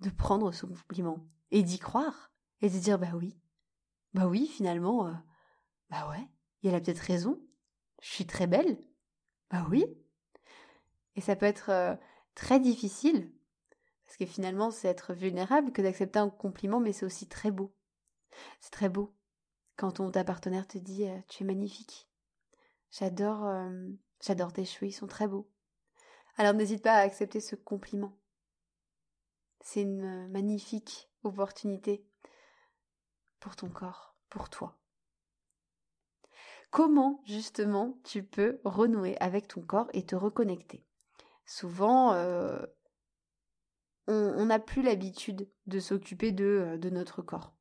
de 0.00 0.10
prendre 0.10 0.52
ce 0.52 0.66
compliment 0.66 1.26
et 1.50 1.62
d'y 1.62 1.78
croire 1.78 2.32
et 2.60 2.70
de 2.70 2.78
dire 2.78 2.98
bah 2.98 3.12
oui, 3.14 3.36
bah 4.14 4.26
oui 4.26 4.46
finalement, 4.46 5.06
euh, 5.06 5.12
bah 5.90 6.08
ouais, 6.10 6.26
il 6.62 6.74
a 6.74 6.80
peut-être 6.80 6.98
raison, 6.98 7.40
je 8.00 8.08
suis 8.08 8.26
très 8.26 8.46
belle, 8.46 8.82
bah 9.50 9.66
oui. 9.70 9.84
Et 11.14 11.20
ça 11.20 11.36
peut 11.36 11.46
être 11.46 11.70
euh, 11.70 11.94
très 12.34 12.58
difficile 12.58 13.32
parce 14.06 14.16
que 14.16 14.26
finalement 14.26 14.70
c'est 14.70 14.88
être 14.88 15.14
vulnérable 15.14 15.72
que 15.72 15.82
d'accepter 15.82 16.18
un 16.18 16.30
compliment 16.30 16.80
mais 16.80 16.92
c'est 16.92 17.06
aussi 17.06 17.28
très 17.28 17.50
beau. 17.50 17.74
C'est 18.60 18.72
très 18.72 18.88
beau 18.88 19.14
quand 19.76 19.92
ton 19.92 20.10
ta 20.10 20.24
partenaire 20.24 20.66
te 20.66 20.78
dit 20.78 21.06
euh, 21.06 21.18
tu 21.28 21.42
es 21.42 21.46
magnifique. 21.46 22.08
J'adore 22.90 23.44
J'adore 24.22 24.52
tes 24.52 24.64
cheveux, 24.64 24.86
ils 24.86 24.92
sont 24.92 25.06
très 25.06 25.26
beaux. 25.26 25.50
Alors 26.36 26.54
n'hésite 26.54 26.82
pas 26.82 26.94
à 26.94 27.00
accepter 27.00 27.40
ce 27.40 27.56
compliment. 27.56 28.16
C'est 29.60 29.82
une 29.82 30.04
euh, 30.04 30.28
magnifique 30.28 31.10
opportunité 31.24 32.06
pour 33.40 33.56
ton 33.56 33.68
corps, 33.68 34.16
pour 34.28 34.48
toi. 34.48 34.78
Comment 36.70 37.20
justement 37.26 37.98
tu 38.04 38.22
peux 38.22 38.60
renouer 38.64 39.16
avec 39.20 39.48
ton 39.48 39.60
corps 39.60 39.90
et 39.92 40.06
te 40.06 40.16
reconnecter? 40.16 40.86
Souvent, 41.44 42.14
euh, 42.14 42.64
on 44.06 44.46
n'a 44.46 44.58
plus 44.58 44.82
l'habitude 44.82 45.50
de 45.66 45.80
s'occuper 45.80 46.32
de, 46.32 46.44
euh, 46.44 46.78
de 46.78 46.90
notre 46.90 47.22
corps 47.22 47.54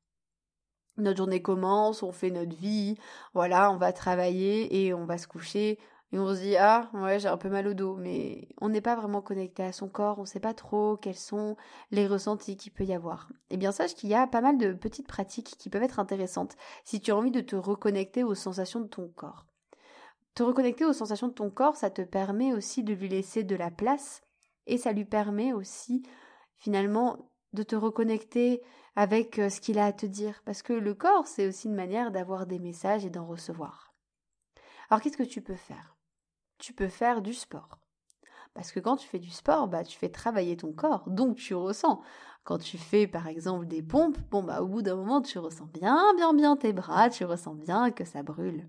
notre 0.98 1.18
journée 1.18 1.42
commence, 1.42 2.04
on 2.04 2.12
fait 2.12 2.32
notre 2.32 2.56
vie, 2.56 2.98
voilà, 3.34 3.72
on 3.72 3.78
va 3.78 3.94
travailler 3.94 4.86
et 4.86 4.94
on 4.94 5.06
va 5.06 5.18
se 5.18 5.28
coucher, 5.28 5.80
et 6.14 6.20
on 6.20 6.34
se 6.34 6.42
dit 6.42 6.58
ah 6.58 6.90
ouais 6.94 7.20
j'ai 7.20 7.28
un 7.28 7.38
peu 7.38 7.50
mal 7.50 7.68
au 7.68 7.74
dos 7.74 7.96
mais 7.96 8.50
on 8.60 8.70
n'est 8.70 8.82
pas 8.82 8.96
vraiment 8.96 9.22
connecté 9.22 9.64
à 9.64 9.72
son 9.72 9.88
corps, 9.88 10.20
on 10.20 10.24
ne 10.24 10.28
sait 10.28 10.40
pas 10.40 10.54
trop 10.54 10.98
quels 10.98 11.16
sont 11.16 11.56
les 11.92 12.08
ressentis 12.08 12.58
qu'il 12.58 12.72
peut 12.74 12.84
y 12.84 12.94
avoir. 12.94 13.30
Eh 13.50 13.58
bien 13.58 13.72
sache 13.72 13.96
qu'il 13.96 14.10
y 14.10 14.16
a 14.16 14.28
pas 14.28 14.42
mal 14.42 14.58
de 14.58 14.74
petites 14.74 15.08
pratiques 15.08 15.56
qui 15.58 15.70
peuvent 15.70 15.84
être 15.84 16.00
intéressantes 16.00 16.58
si 16.84 17.00
tu 17.00 17.12
as 17.12 17.16
envie 17.16 17.32
de 17.32 17.42
te 17.42 17.56
reconnecter 17.56 18.24
aux 18.24 18.36
sensations 18.36 18.82
de 18.82 18.88
ton 18.88 19.08
corps. 19.08 19.46
Te 20.36 20.44
reconnecter 20.44 20.86
aux 20.86 20.94
sensations 20.94 21.28
de 21.28 21.34
ton 21.34 21.50
corps, 21.50 21.76
ça 21.76 21.90
te 21.90 22.02
permet 22.02 22.54
aussi 22.54 22.84
de 22.84 22.94
lui 22.94 23.10
laisser 23.10 23.44
de 23.44 23.56
la 23.56 23.72
place 23.72 24.22
et 24.66 24.78
ça 24.78 24.94
lui 24.94 25.06
permet 25.06 25.54
aussi 25.54 26.04
finalement 26.58 27.18
de 27.54 27.64
te 27.64 27.76
reconnecter 27.76 28.62
avec 28.96 29.40
euh, 29.40 29.50
ce 29.50 29.62
qu'il 29.62 29.80
a 29.80 29.86
à 29.86 29.94
te 29.94 30.06
dire 30.06 30.42
parce 30.46 30.62
que 30.62 30.74
le 30.74 30.94
corps 30.94 31.28
c'est 31.28 31.48
aussi 31.48 31.68
une 31.68 31.76
manière 31.76 32.12
d'avoir 32.12 32.46
des 32.46 32.60
messages 32.60 33.06
et 33.06 33.10
d'en 33.10 33.26
recevoir. 33.26 33.94
Alors 34.90 35.02
qu'est-ce 35.02 35.18
que 35.18 35.24
tu 35.24 35.42
peux 35.42 35.56
faire? 35.56 35.91
Tu 36.62 36.74
peux 36.74 36.88
faire 36.88 37.22
du 37.22 37.34
sport. 37.34 37.80
Parce 38.54 38.72
que 38.72 38.80
quand 38.80 38.98
tu 38.98 39.08
fais 39.08 39.20
du 39.20 39.30
sport, 39.30 39.68
bah, 39.68 39.84
tu 39.84 39.98
fais 39.98 40.10
travailler 40.10 40.58
ton 40.58 40.74
corps, 40.74 41.10
donc 41.10 41.38
tu 41.38 41.56
ressens. 41.56 42.02
Quand 42.44 42.58
tu 42.58 42.78
fais 42.78 43.08
par 43.08 43.28
exemple 43.28 43.68
des 43.68 43.84
pompes, 43.84 44.18
bon 44.32 44.44
bah 44.44 44.62
au 44.62 44.68
bout 44.68 44.82
d'un 44.82 44.96
moment 44.96 45.22
tu 45.22 45.38
ressens 45.38 45.68
bien 45.68 46.00
bien 46.16 46.34
bien 46.34 46.58
tes 46.58 46.74
bras, 46.74 47.10
tu 47.10 47.24
ressens 47.24 47.54
bien 47.54 47.92
que 47.92 48.04
ça 48.04 48.24
brûle. 48.24 48.68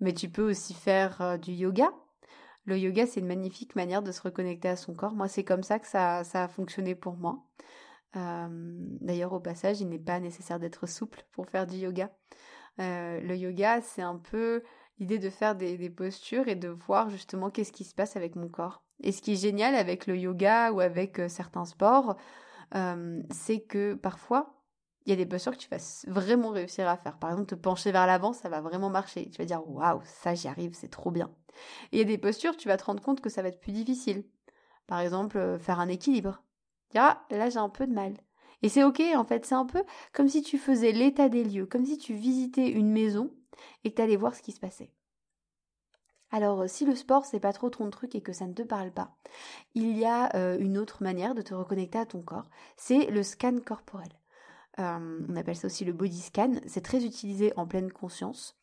Mais 0.00 0.12
tu 0.14 0.28
peux 0.28 0.48
aussi 0.48 0.74
faire 0.74 1.20
euh, 1.20 1.36
du 1.38 1.52
yoga. 1.52 1.92
Le 2.64 2.78
yoga 2.78 3.06
c'est 3.06 3.20
une 3.20 3.26
magnifique 3.26 3.74
manière 3.74 4.02
de 4.02 4.12
se 4.12 4.22
reconnecter 4.22 4.68
à 4.68 4.76
son 4.76 4.94
corps. 4.94 5.14
Moi 5.14 5.26
c'est 5.26 5.42
comme 5.44 5.64
ça 5.64 5.80
que 5.80 5.88
ça, 5.88 6.22
ça 6.22 6.44
a 6.44 6.48
fonctionné 6.48 6.94
pour 6.94 7.16
moi. 7.16 7.44
D'ailleurs 8.14 9.32
au 9.32 9.40
passage 9.40 9.80
il 9.80 9.88
n'est 9.88 9.98
pas 9.98 10.20
nécessaire 10.20 10.60
d'être 10.60 10.86
souple 10.86 11.24
pour 11.32 11.48
faire 11.48 11.66
du 11.66 11.76
yoga. 11.76 12.10
Euh, 12.78 13.20
le 13.20 13.36
yoga 13.36 13.80
c'est 13.80 14.02
un 14.02 14.18
peu 14.18 14.62
l'idée 14.98 15.18
de 15.18 15.30
faire 15.30 15.54
des, 15.54 15.90
postures 15.90 16.48
et 16.48 16.54
de 16.54 16.68
voir 16.68 17.10
justement 17.10 17.50
qu'est-ce 17.50 17.72
qui 17.72 17.84
se 17.84 17.94
passe 17.94 18.16
avec 18.16 18.36
mon 18.36 18.48
corps. 18.48 18.84
Et 19.02 19.12
ce 19.12 19.20
qui 19.20 19.32
est 19.32 19.36
génial 19.36 19.74
avec 19.74 20.06
le 20.06 20.16
yoga 20.16 20.72
ou 20.72 20.80
avec 20.80 21.18
euh, 21.18 21.28
certains 21.28 21.64
sports, 21.64 22.16
euh, 22.74 23.22
c'est 23.30 23.60
que 23.60 23.94
parfois, 23.94 24.62
il 25.04 25.10
y 25.10 25.12
a 25.12 25.16
des 25.16 25.26
postures 25.26 25.52
que 25.52 25.58
tu 25.58 25.68
vas 25.68 25.78
vraiment 26.06 26.50
réussir 26.50 26.88
à 26.88 26.96
faire. 26.96 27.18
Par 27.18 27.30
exemple, 27.30 27.48
te 27.48 27.54
pencher 27.56 27.90
vers 27.90 28.06
l'avant, 28.06 28.32
ça 28.32 28.48
va 28.48 28.60
vraiment 28.60 28.90
marcher. 28.90 29.28
Tu 29.30 29.38
vas 29.38 29.44
dire, 29.44 29.68
waouh, 29.68 30.00
ça 30.04 30.34
j'y 30.34 30.46
arrive, 30.46 30.74
c'est 30.74 30.90
trop 30.90 31.10
bien. 31.10 31.30
Et 31.90 31.96
il 31.96 31.98
y 31.98 32.02
a 32.02 32.04
des 32.04 32.18
postures, 32.18 32.56
tu 32.56 32.68
vas 32.68 32.76
te 32.76 32.84
rendre 32.84 33.02
compte 33.02 33.20
que 33.20 33.28
ça 33.30 33.42
va 33.42 33.48
être 33.48 33.60
plus 33.60 33.72
difficile. 33.72 34.24
Par 34.86 35.00
exemple, 35.00 35.38
euh, 35.38 35.58
faire 35.58 35.80
un 35.80 35.88
équilibre. 35.88 36.42
Ah, 36.94 37.24
là 37.30 37.48
j'ai 37.48 37.58
un 37.58 37.70
peu 37.70 37.86
de 37.86 37.92
mal. 37.92 38.14
Et 38.62 38.68
c'est 38.68 38.84
ok, 38.84 39.02
en 39.16 39.24
fait, 39.24 39.44
c'est 39.44 39.54
un 39.54 39.66
peu 39.66 39.82
comme 40.12 40.28
si 40.28 40.42
tu 40.42 40.58
faisais 40.58 40.92
l'état 40.92 41.28
des 41.28 41.42
lieux, 41.42 41.66
comme 41.66 41.84
si 41.84 41.98
tu 41.98 42.14
visitais 42.14 42.68
une 42.68 42.90
maison 42.90 43.30
et 43.84 43.90
que 43.90 43.96
tu 43.96 44.02
allais 44.02 44.16
voir 44.16 44.34
ce 44.34 44.42
qui 44.42 44.52
se 44.52 44.60
passait. 44.60 44.92
Alors, 46.32 46.62
euh, 46.62 46.66
si 46.66 46.86
le 46.86 46.96
sport 46.96 47.26
c'est 47.26 47.40
pas 47.40 47.52
trop 47.52 47.70
ton 47.70 47.88
truc 47.90 48.14
et 48.14 48.22
que 48.22 48.32
ça 48.32 48.46
ne 48.46 48.54
te 48.54 48.62
parle 48.62 48.90
pas, 48.90 49.14
il 49.74 49.96
y 49.96 50.06
a 50.06 50.34
euh, 50.34 50.58
une 50.58 50.78
autre 50.78 51.02
manière 51.02 51.34
de 51.34 51.42
te 51.42 51.54
reconnecter 51.54 51.98
à 51.98 52.06
ton 52.06 52.22
corps, 52.22 52.48
c'est 52.76 53.06
le 53.10 53.22
scan 53.22 53.58
corporel. 53.64 54.08
Euh, 54.78 55.20
on 55.28 55.36
appelle 55.36 55.56
ça 55.56 55.66
aussi 55.66 55.84
le 55.84 55.92
body 55.92 56.20
scan. 56.20 56.54
C'est 56.66 56.80
très 56.80 57.04
utilisé 57.04 57.52
en 57.56 57.66
pleine 57.66 57.92
conscience. 57.92 58.56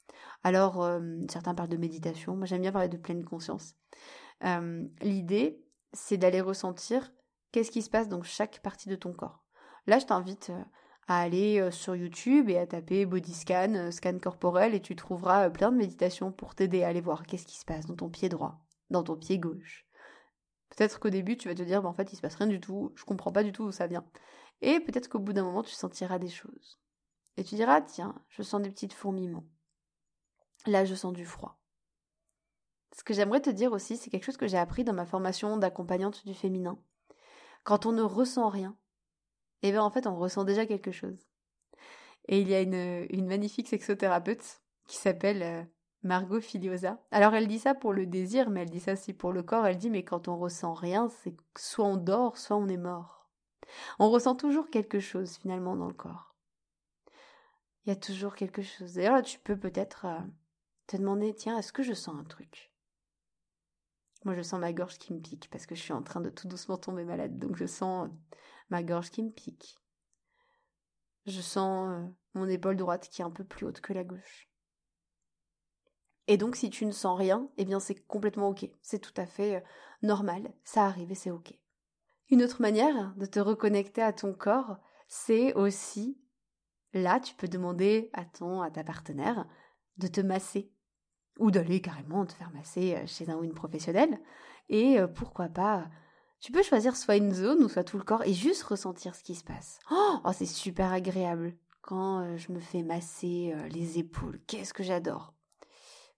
Alors, 0.44 0.90
certains 1.30 1.54
parlent 1.54 1.70
de 1.70 1.78
méditation. 1.78 2.36
Moi, 2.36 2.46
j'aime 2.46 2.62
bien 2.62 2.72
parler 2.72 2.90
de 2.90 2.98
pleine 2.98 3.24
conscience. 3.24 3.76
L'idée, 5.02 5.64
c'est 5.94 6.18
d'aller 6.18 6.42
ressentir 6.42 7.12
qu'est-ce 7.52 7.72
qui 7.72 7.84
se 7.84 7.90
passe 7.90 8.08
dans 8.08 8.24
chaque 8.24 8.60
partie 8.62 8.90
de 8.90 8.96
ton 8.96 9.14
corps. 9.14 9.44
Là, 9.86 10.00
je 10.00 10.06
t'invite 10.06 10.52
à 11.10 11.22
aller 11.22 11.60
euh, 11.60 11.72
sur 11.72 11.96
YouTube 11.96 12.50
et 12.50 12.60
à 12.60 12.68
taper 12.68 13.08
body 13.08 13.34
scan, 13.34 13.74
euh, 13.74 13.92
scan 13.92 14.20
corporel 14.20 14.76
et 14.76 14.80
tu 14.80 14.96
trouveras 14.96 15.48
euh, 15.48 15.50
plein 15.50 15.72
de 15.72 15.78
méditations 15.78 16.32
pour 16.32 16.54
t'aider 16.54 16.84
à 16.84 16.90
aller 16.90 17.02
voir 17.02 17.26
qu'est-ce 17.26 17.48
qui 17.48 17.58
se 17.58 17.66
passe 17.66 17.88
dans 17.88 17.96
ton 17.96 18.10
pied 18.10 18.30
droit, 18.30 18.64
dans 18.92 19.04
ton 19.04 19.16
pied 19.16 19.40
gauche. 19.40 19.88
Peut-être 20.70 21.00
qu'au 21.00 21.10
début 21.10 21.36
tu 21.36 21.48
vas 21.48 21.56
te 21.56 21.64
dire 21.64 21.82
bah, 21.82 21.90
en 21.90 21.94
fait 21.94 22.14
il 22.14 22.16
se 22.16 22.22
passe 22.22 22.36
rien 22.36 22.46
du 22.46 22.60
tout, 22.60 22.94
je 22.96 23.06
comprends 23.06 23.32
pas 23.32 23.44
du 23.44 23.52
tout 23.52 23.64
où 23.64 23.72
ça 23.72 23.88
vient. 23.88 24.06
Et 24.62 24.80
peut-être 24.80 25.10
qu'au 25.10 25.18
bout 25.18 25.34
d'un 25.34 25.44
moment 25.44 25.64
tu 25.64 25.74
sentiras 25.74 26.20
des 26.20 26.30
choses. 26.30 26.80
Et 27.38 27.44
tu 27.44 27.56
diras 27.56 27.82
tiens, 27.82 28.14
je 28.30 28.44
sens 28.44 28.62
des 28.62 28.70
petites 28.70 28.94
fourmillements. 28.94 29.48
Là 30.68 30.86
je 30.86 30.94
sens 30.94 31.12
du 31.12 31.26
froid. 31.26 31.60
Ce 32.96 33.04
que 33.04 33.16
j'aimerais 33.16 33.42
te 33.42 33.50
dire 33.50 33.72
aussi, 33.72 33.98
c'est 33.98 34.12
quelque 34.12 34.26
chose 34.26 34.38
que 34.38 34.48
j'ai 34.48 34.58
appris 34.58 34.84
dans 34.84 34.94
ma 34.94 35.06
formation 35.06 35.58
d'accompagnante 35.58 36.24
du 36.26 36.36
féminin. 36.36 36.78
Quand 37.64 37.88
on 37.88 37.94
ne 37.94 38.02
ressent 38.02 38.50
rien, 38.50 38.78
et 39.62 39.70
eh 39.70 39.72
bien 39.72 39.84
en 39.84 39.92
fait 39.92 40.08
on 40.08 40.16
ressent 40.16 40.44
déjà 40.44 40.66
quelque 40.66 40.92
chose. 40.92 41.28
Et 42.28 42.42
il 42.42 42.48
y 42.48 42.54
a 42.54 42.62
une, 42.62 43.28
magnifique 43.28 43.68
sexothérapeute 43.68 44.62
qui 44.88 44.98
s'appelle 44.98 45.44
euh, 45.44 45.64
Margot 46.04 46.40
Filiosa. 46.40 47.00
Alors 47.12 47.34
elle 47.34 47.48
dit 47.48 47.60
ça 47.60 47.74
pour 47.74 47.92
le 47.92 48.06
désir, 48.06 48.50
mais 48.50 48.62
elle 48.62 48.70
dit 48.70 48.80
ça 48.80 48.94
aussi 48.94 49.14
pour 49.14 49.34
le 49.34 49.44
corps. 49.44 49.66
Elle 49.66 49.78
dit 49.78 49.90
mais 49.90 50.04
quand 50.04 50.28
on 50.28 50.38
ressent 50.38 50.74
rien, 50.74 51.10
c'est 51.10 51.36
soit 51.58 51.86
on 51.86 51.98
dort, 51.98 52.38
soit 52.38 52.58
on 52.58 52.68
est 52.68 52.78
mort. 52.78 53.20
On 54.00 54.10
ressent 54.10 54.36
toujours 54.36 54.70
quelque 54.70 55.00
chose 55.00 55.38
finalement 55.38 55.76
dans 55.76 55.88
le 55.88 55.94
corps. 55.94 56.36
Il 57.86 57.90
y 57.90 57.92
a 57.92 57.96
toujours 57.96 58.36
quelque 58.36 58.62
chose. 58.62 58.94
D'ailleurs, 58.94 59.16
là, 59.16 59.22
tu 59.22 59.40
peux 59.40 59.58
peut-être 59.58 60.06
euh, 60.06 60.20
te 60.88 60.98
demander, 60.98 61.34
tiens, 61.34 61.58
est-ce 61.58 61.74
que 61.74 61.84
je 61.84 61.94
sens 61.94 62.16
un 62.20 62.24
truc? 62.24 62.72
Moi, 64.26 64.36
je 64.36 64.42
sens 64.42 64.60
ma 64.60 64.74
gorge 64.74 64.98
qui 64.98 65.14
me 65.14 65.20
pique 65.20 65.50
parce 65.50 65.66
que 65.66 65.76
je 65.76 65.82
suis 65.82 65.94
en 65.94 66.04
train 66.04 66.20
de 66.20 66.30
tout 66.30 66.48
doucement 66.48 66.78
tomber 66.78 67.06
malade. 67.06 67.40
Donc, 67.40 67.56
je 67.56 67.66
sens 67.66 68.10
ma 68.70 68.84
gorge 68.84 69.10
qui 69.10 69.24
me 69.24 69.32
pique. 69.32 69.78
Je 71.26 71.42
sens 71.42 71.90
euh, 71.90 72.08
mon 72.34 72.48
épaule 72.48 72.78
droite 72.78 73.10
qui 73.10 73.22
est 73.22 73.26
un 73.26 73.32
peu 73.32 73.44
plus 73.44 73.66
haute 73.66 73.82
que 73.82 73.94
la 73.94 74.04
gauche. 74.04 74.50
Et 76.28 76.38
donc, 76.38 76.56
si 76.56 76.70
tu 76.70 76.86
ne 76.86 76.92
sens 76.92 77.18
rien, 77.18 77.50
eh 77.58 77.66
bien, 77.66 77.80
c'est 77.80 77.96
complètement 77.96 78.50
ok. 78.50 78.70
C'est 78.82 79.00
tout 79.00 79.14
à 79.18 79.26
fait 79.26 79.56
euh, 79.56 79.62
normal. 80.02 80.54
Ça 80.64 80.86
arrive 80.86 81.12
et 81.12 81.16
c'est 81.16 81.32
ok. 81.32 81.54
Une 82.30 82.44
autre 82.44 82.62
manière 82.62 83.16
de 83.16 83.26
te 83.26 83.40
reconnecter 83.40 84.04
à 84.04 84.14
ton 84.14 84.34
corps, 84.34 84.78
c'est 85.08 85.54
aussi, 85.56 86.20
là, 86.94 87.20
tu 87.20 87.34
peux 87.34 87.48
demander 87.48 88.12
à 88.14 88.26
ton, 88.26 88.62
à 88.62 88.70
ta 88.70 88.84
partenaire 88.84 89.48
de 89.98 90.08
te 90.08 90.22
masser 90.22 90.72
ou 91.40 91.52
d'aller 91.52 91.82
carrément 91.82 92.26
te 92.26 92.34
faire 92.34 92.52
masser 92.52 92.96
euh, 92.96 93.08
chez 93.08 93.30
un 93.30 93.36
ou 93.36 93.44
une 93.44 93.56
professionnelle. 93.56 94.20
Et 94.72 95.00
pourquoi 95.16 95.48
pas, 95.48 95.90
tu 96.40 96.52
peux 96.52 96.64
choisir 96.64 96.96
soit 96.96 97.18
une 97.18 97.34
zone 97.34 97.64
ou 97.64 97.70
soit 97.70 97.84
tout 97.84 97.98
le 97.98 98.04
corps 98.04 98.24
et 98.24 98.34
juste 98.34 98.64
ressentir 98.64 99.16
ce 99.16 99.24
qui 99.24 99.36
se 99.36 99.44
passe. 99.44 99.80
Oh, 99.92 100.18
oh 100.24 100.32
c'est 100.34 100.46
super 100.46 100.92
agréable 100.92 101.54
quand 101.82 102.38
je 102.38 102.52
me 102.52 102.60
fais 102.60 102.84
masser 102.84 103.54
les 103.70 104.00
épaules. 104.00 104.40
Qu'est-ce 104.48 104.74
que 104.74 104.84
j'adore. 104.84 105.34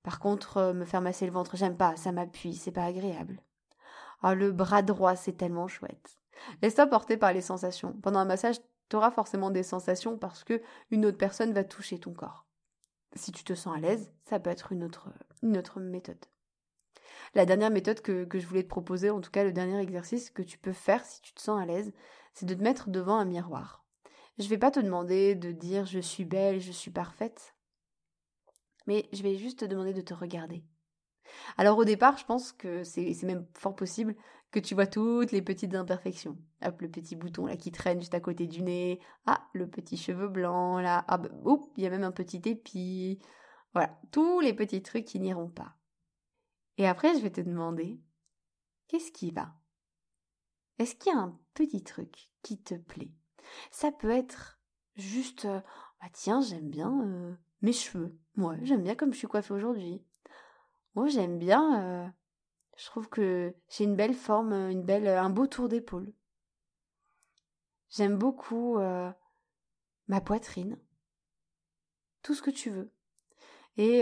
Par 0.03 0.19
contre, 0.19 0.57
euh, 0.57 0.73
me 0.73 0.86
faire 0.86 1.01
masser 1.01 1.25
le 1.25 1.31
ventre, 1.31 1.55
j'aime 1.55 1.77
pas, 1.77 1.95
ça 1.95 2.12
m'appuie, 2.12 2.55
c'est 2.55 2.71
pas 2.71 2.86
agréable. 2.86 3.41
Ah, 4.23 4.36
le 4.36 4.51
bras 4.51 4.81
droit, 4.81 5.15
c'est 5.15 5.34
tellement 5.34 5.67
chouette. 5.67 6.17
Laisse-toi 6.62 6.88
porter 6.88 7.17
par 7.17 7.34
les 7.34 7.41
sensations. 7.41 7.93
Pendant 8.01 8.19
un 8.19 8.25
massage, 8.25 8.57
tu 8.89 8.95
auras 8.95 9.12
forcément 9.12 9.51
des 9.51 9.63
sensations 9.63 10.17
parce 10.17 10.43
que 10.43 10.62
une 10.89 11.05
autre 11.05 11.17
personne 11.17 11.53
va 11.53 11.63
toucher 11.63 11.99
ton 11.99 12.13
corps. 12.13 12.45
Si 13.15 13.31
tu 13.31 13.43
te 13.43 13.53
sens 13.53 13.75
à 13.75 13.79
l'aise, 13.79 14.12
ça 14.23 14.39
peut 14.39 14.49
être 14.49 14.71
une 14.71 14.84
autre, 14.84 15.10
une 15.43 15.57
autre 15.57 15.79
méthode. 15.79 16.25
La 17.36 17.45
dernière 17.45 17.71
méthode 17.71 18.02
que, 18.02 18.28
je 18.34 18.47
voulais 18.47 18.63
te 18.63 18.67
proposer, 18.67 19.10
en 19.10 19.21
tout 19.21 19.32
cas 19.32 19.43
le 19.43 19.52
dernier 19.52 19.80
exercice 19.80 20.30
que 20.30 20.41
tu 20.41 20.58
peux 20.58 20.74
faire 20.74 21.06
si 21.06 21.21
tu 21.21 21.34
te 21.34 21.41
sens 21.41 21.62
à 21.62 21.65
l'aise, 21.65 21.93
c'est 22.34 22.45
de 22.45 22.54
te 22.54 22.63
mettre 22.63 22.89
devant 22.89 23.17
un 23.17 23.26
miroir. 23.26 23.84
Je 24.38 24.47
vais 24.47 24.58
pas 24.58 24.71
te 24.71 24.80
demander 24.80 25.36
de 25.36 25.52
dire 25.52 25.86
je 25.86 26.00
suis 26.00 26.26
belle, 26.26 26.60
je 26.60 26.71
suis 26.71 26.91
parfaite 26.91 27.54
mais 28.88 29.08
je 29.13 29.24
vais 29.24 29.36
juste 29.36 29.60
te 29.60 29.65
demander 29.65 29.93
de 29.93 30.02
te 30.02 30.13
regarder. 30.13 30.63
Alors 31.58 31.78
au 31.78 31.86
départ, 31.86 32.17
je 32.17 32.26
pense 32.26 32.52
que 32.52 32.84
c'est 32.84 33.15
même 33.24 33.45
fort 33.54 33.76
possible 33.76 34.15
que 34.52 34.60
tu 34.60 34.76
vois 34.76 34.88
toutes 34.88 35.32
les 35.32 35.41
petites 35.41 35.76
imperfections. 35.76 36.38
Hop, 36.65 36.82
le 36.82 36.89
petit 36.89 37.15
bouton 37.15 37.45
là 37.45 37.56
qui 37.56 37.71
traîne 37.71 38.00
juste 38.00 38.13
à 38.13 38.19
côté 38.19 38.47
du 38.47 38.62
nez. 38.63 39.00
Ah, 39.26 39.47
le 39.54 39.69
petit 39.69 39.97
cheveu 39.97 40.28
blanc 40.28 40.80
là. 40.80 41.06
Ah, 41.08 41.17
bah, 41.17 41.30
il 41.78 41.84
y 41.84 41.88
a 41.88 41.89
même 41.89 42.04
un 42.04 42.12
petit 42.12 42.41
épi. 42.45 43.19
Voilà, 43.74 43.97
tous 44.12 44.41
les 44.41 44.54
petits 44.54 44.82
trucs 44.82 45.06
qui 45.06 45.19
n'iront 45.19 45.50
pas. 45.50 45.78
Et 46.82 46.88
après, 46.88 47.13
je 47.13 47.20
vais 47.20 47.30
te 47.30 47.41
demander, 47.41 48.02
qu'est-ce 48.88 49.12
qui 49.12 49.30
va? 49.30 49.54
Est-ce 50.80 50.96
qu'il 50.96 51.13
y 51.13 51.15
a 51.15 51.20
un 51.20 51.39
petit 51.54 51.84
truc 51.84 52.32
qui 52.41 52.60
te 52.60 52.74
plaît? 52.74 53.12
Ça 53.70 53.91
peut 53.91 54.10
être 54.10 54.60
juste, 54.96 55.46
euh, 55.46 55.62
bah 56.02 56.08
tiens, 56.12 56.41
j'aime 56.41 56.72
bien 56.72 57.06
euh, 57.06 57.36
mes 57.62 57.72
cheveux. 57.72 58.17
Moi, 58.34 58.56
j'aime 58.63 58.82
bien 58.82 58.96
comme 58.96 59.13
je 59.13 59.20
suis 59.20 59.28
coiffée 59.28 59.54
aujourd'hui. 59.54 60.04
Moi, 60.96 61.08
j'aime 61.08 61.38
bien. 61.38 61.84
Euh, 61.84 62.10
je 62.78 62.86
trouve 62.88 63.10
que 63.10 63.54
j'ai 63.70 63.84
une 63.84 63.96
belle 63.96 64.15
forme, 64.15 64.52
une 64.52 64.82
belle, 64.82 65.08
un 65.08 65.30
beau 65.30 65.46
tour 65.46 65.70
d'épaule. 65.70 66.12
J'aime 67.91 68.17
beaucoup 68.17 68.80
ma 70.08 70.22
poitrine. 70.22 70.80
Tout 72.24 72.34
ce 72.34 72.41
que 72.41 72.50
tu 72.50 72.72
veux. 72.72 72.91
Et 73.78 74.02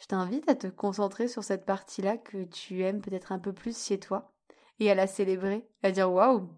je 0.00 0.06
t'invite 0.06 0.48
à 0.48 0.54
te 0.54 0.66
concentrer 0.66 1.28
sur 1.28 1.44
cette 1.44 1.66
partie-là 1.66 2.16
que 2.16 2.44
tu 2.44 2.82
aimes 2.82 3.02
peut-être 3.02 3.32
un 3.32 3.38
peu 3.38 3.52
plus 3.52 3.78
chez 3.78 4.00
toi 4.00 4.32
et 4.78 4.90
à 4.90 4.94
la 4.94 5.06
célébrer, 5.06 5.68
à 5.82 5.90
dire 5.90 6.10
waouh, 6.10 6.48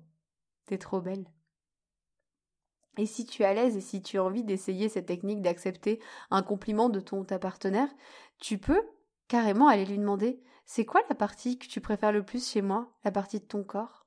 t'es 0.67 0.79
trop 0.79 1.01
belle. 1.01 1.27
Et 2.99 3.07
si 3.07 3.25
tu 3.25 3.43
es 3.43 3.47
à 3.47 3.55
l'aise 3.55 3.77
et 3.77 3.81
si 3.81 4.01
tu 4.01 4.19
as 4.19 4.25
envie 4.25 4.45
d'essayer 4.45 4.89
cette 4.89 5.07
technique 5.07 5.43
d'accepter 5.43 6.01
un 6.31 6.43
compliment 6.43 6.89
de 6.89 7.01
ton 7.01 7.25
ta 7.25 7.39
partenaire, 7.39 7.89
tu 8.39 8.59
peux 8.59 8.83
carrément 9.29 9.69
aller 9.69 9.87
lui 9.87 9.99
demander 9.99 10.41
c'est 10.65 10.85
quoi 10.85 11.01
la 11.09 11.15
partie 11.17 11.59
que 11.59 11.67
tu 11.67 11.81
préfères 11.81 12.13
le 12.13 12.25
plus 12.25 12.49
chez 12.49 12.63
moi, 12.63 12.93
la 13.05 13.11
partie 13.11 13.41
de 13.41 13.45
ton 13.45 13.65
corps? 13.65 14.07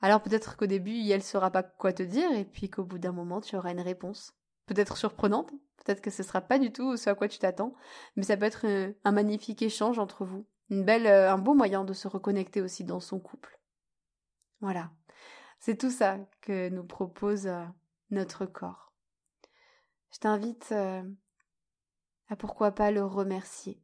Alors 0.00 0.22
peut-être 0.22 0.56
qu'au 0.56 0.66
début, 0.66 0.96
elle 1.08 1.16
ne 1.16 1.24
saura 1.24 1.50
pas 1.50 1.62
quoi 1.62 1.92
te 1.92 2.02
dire 2.02 2.30
et 2.32 2.44
puis 2.44 2.70
qu'au 2.70 2.84
bout 2.84 2.98
d'un 2.98 3.12
moment, 3.12 3.40
tu 3.40 3.56
auras 3.56 3.72
une 3.72 3.80
réponse. 3.80 4.34
Peut-être 4.66 4.96
surprenante, 4.96 5.50
peut-être 5.84 6.00
que 6.00 6.10
ce 6.10 6.22
sera 6.22 6.40
pas 6.40 6.58
du 6.58 6.72
tout 6.72 6.96
ce 6.96 7.10
à 7.10 7.14
quoi 7.14 7.28
tu 7.28 7.38
t'attends, 7.38 7.74
mais 8.16 8.22
ça 8.22 8.36
peut 8.36 8.44
être 8.44 8.66
euh, 8.66 8.92
un 9.04 9.12
magnifique 9.12 9.62
échange 9.62 9.98
entre 9.98 10.24
vous, 10.24 10.46
euh, 10.70 11.30
un 11.30 11.38
beau 11.38 11.54
moyen 11.54 11.84
de 11.84 11.92
se 11.92 12.08
reconnecter 12.08 12.60
aussi 12.60 12.84
dans 12.84 13.00
son 13.00 13.18
couple. 13.18 13.58
Voilà. 14.60 14.90
C'est 15.58 15.76
tout 15.76 15.90
ça 15.90 16.18
que 16.40 16.68
nous 16.68 16.84
propose 16.84 17.46
euh, 17.46 17.64
notre 18.10 18.46
corps. 18.46 18.92
Je 20.12 20.18
t'invite 20.18 20.72
à 20.72 22.36
pourquoi 22.36 22.72
pas 22.72 22.90
le 22.90 23.04
remercier. 23.04 23.80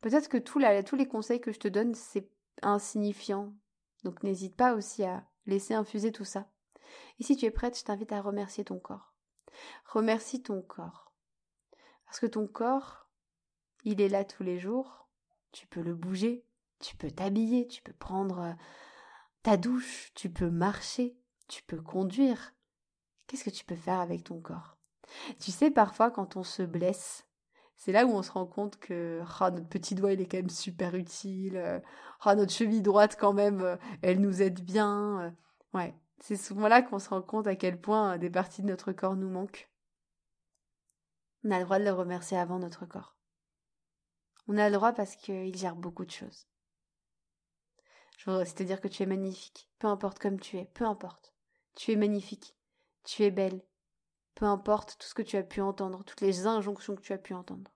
Peut-être 0.00 0.28
que 0.28 0.38
tous 0.38 0.58
les 0.58 1.08
conseils 1.08 1.42
que 1.42 1.52
je 1.52 1.58
te 1.58 1.68
donne, 1.68 1.94
c'est 1.94 2.30
insignifiant. 2.62 3.52
Donc 4.02 4.22
n'hésite 4.22 4.56
pas 4.56 4.74
aussi 4.74 5.04
à 5.04 5.26
laisser 5.44 5.74
infuser 5.74 6.10
tout 6.10 6.24
ça. 6.24 6.48
Et 7.18 7.24
si 7.24 7.36
tu 7.36 7.44
es 7.44 7.50
prête, 7.50 7.78
je 7.78 7.84
t'invite 7.84 8.12
à 8.12 8.22
remercier 8.22 8.64
ton 8.64 8.78
corps. 8.78 9.15
Remercie 9.86 10.42
ton 10.42 10.62
corps. 10.62 11.12
Parce 12.04 12.20
que 12.20 12.26
ton 12.26 12.46
corps, 12.46 13.08
il 13.84 14.00
est 14.00 14.08
là 14.08 14.24
tous 14.24 14.42
les 14.42 14.58
jours. 14.58 15.08
Tu 15.52 15.66
peux 15.66 15.82
le 15.82 15.94
bouger, 15.94 16.44
tu 16.80 16.96
peux 16.96 17.10
t'habiller, 17.10 17.66
tu 17.66 17.82
peux 17.82 17.92
prendre 17.92 18.40
euh, 18.40 18.52
ta 19.42 19.56
douche, 19.56 20.12
tu 20.14 20.30
peux 20.30 20.50
marcher, 20.50 21.16
tu 21.48 21.62
peux 21.62 21.80
conduire. 21.80 22.54
Qu'est-ce 23.26 23.44
que 23.44 23.50
tu 23.50 23.64
peux 23.64 23.76
faire 23.76 24.00
avec 24.00 24.24
ton 24.24 24.40
corps? 24.40 24.76
Tu 25.40 25.50
sais, 25.50 25.70
parfois, 25.70 26.10
quand 26.10 26.36
on 26.36 26.42
se 26.42 26.62
blesse, 26.62 27.26
c'est 27.76 27.92
là 27.92 28.06
où 28.06 28.10
on 28.10 28.22
se 28.22 28.32
rend 28.32 28.46
compte 28.46 28.78
que 28.78 29.22
oh, 29.22 29.50
notre 29.50 29.68
petit 29.68 29.94
doigt, 29.94 30.12
il 30.12 30.20
est 30.20 30.26
quand 30.26 30.38
même 30.38 30.50
super 30.50 30.94
utile. 30.94 31.82
Oh, 32.24 32.34
notre 32.34 32.52
cheville 32.52 32.82
droite, 32.82 33.16
quand 33.18 33.32
même, 33.32 33.60
euh, 33.60 33.76
elle 34.02 34.20
nous 34.20 34.42
aide 34.42 34.62
bien. 34.62 35.20
Euh. 35.20 35.30
Ouais, 35.74 35.94
c'est 36.20 36.36
souvent 36.36 36.68
là 36.68 36.82
qu'on 36.82 36.98
se 36.98 37.08
rend 37.08 37.22
compte 37.22 37.46
à 37.46 37.56
quel 37.56 37.80
point 37.80 38.18
des 38.18 38.30
parties 38.30 38.62
de 38.62 38.68
notre 38.68 38.92
corps 38.92 39.16
nous 39.16 39.30
manquent. 39.30 39.70
On 41.44 41.50
a 41.50 41.58
le 41.58 41.64
droit 41.64 41.78
de 41.78 41.84
le 41.84 41.92
remercier 41.92 42.36
avant 42.36 42.58
notre 42.58 42.86
corps. 42.86 43.16
On 44.48 44.58
a 44.58 44.68
le 44.68 44.74
droit 44.74 44.92
parce 44.92 45.16
qu'il 45.16 45.56
gère 45.56 45.76
beaucoup 45.76 46.04
de 46.04 46.10
choses. 46.10 46.46
C'est-à-dire 48.18 48.80
que 48.80 48.88
tu 48.88 49.02
es 49.02 49.06
magnifique, 49.06 49.68
peu 49.78 49.86
importe 49.86 50.18
comme 50.18 50.40
tu 50.40 50.56
es, 50.56 50.64
peu 50.74 50.84
importe. 50.84 51.32
Tu 51.74 51.92
es 51.92 51.96
magnifique, 51.96 52.56
tu 53.04 53.22
es 53.22 53.30
belle, 53.30 53.62
peu 54.34 54.46
importe 54.46 54.96
tout 54.98 55.06
ce 55.06 55.14
que 55.14 55.22
tu 55.22 55.36
as 55.36 55.42
pu 55.42 55.60
entendre, 55.60 56.02
toutes 56.02 56.22
les 56.22 56.46
injonctions 56.46 56.96
que 56.96 57.02
tu 57.02 57.12
as 57.12 57.18
pu 57.18 57.34
entendre. 57.34 57.70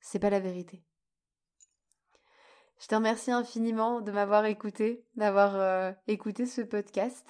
C'est 0.00 0.18
pas 0.18 0.30
la 0.30 0.40
vérité. 0.40 0.82
Je 2.80 2.86
te 2.86 2.94
remercie 2.94 3.30
infiniment 3.30 4.00
de 4.00 4.10
m'avoir 4.10 4.46
écouté, 4.46 5.04
d'avoir 5.14 5.54
euh, 5.54 5.92
écouté 6.08 6.46
ce 6.46 6.62
podcast. 6.62 7.28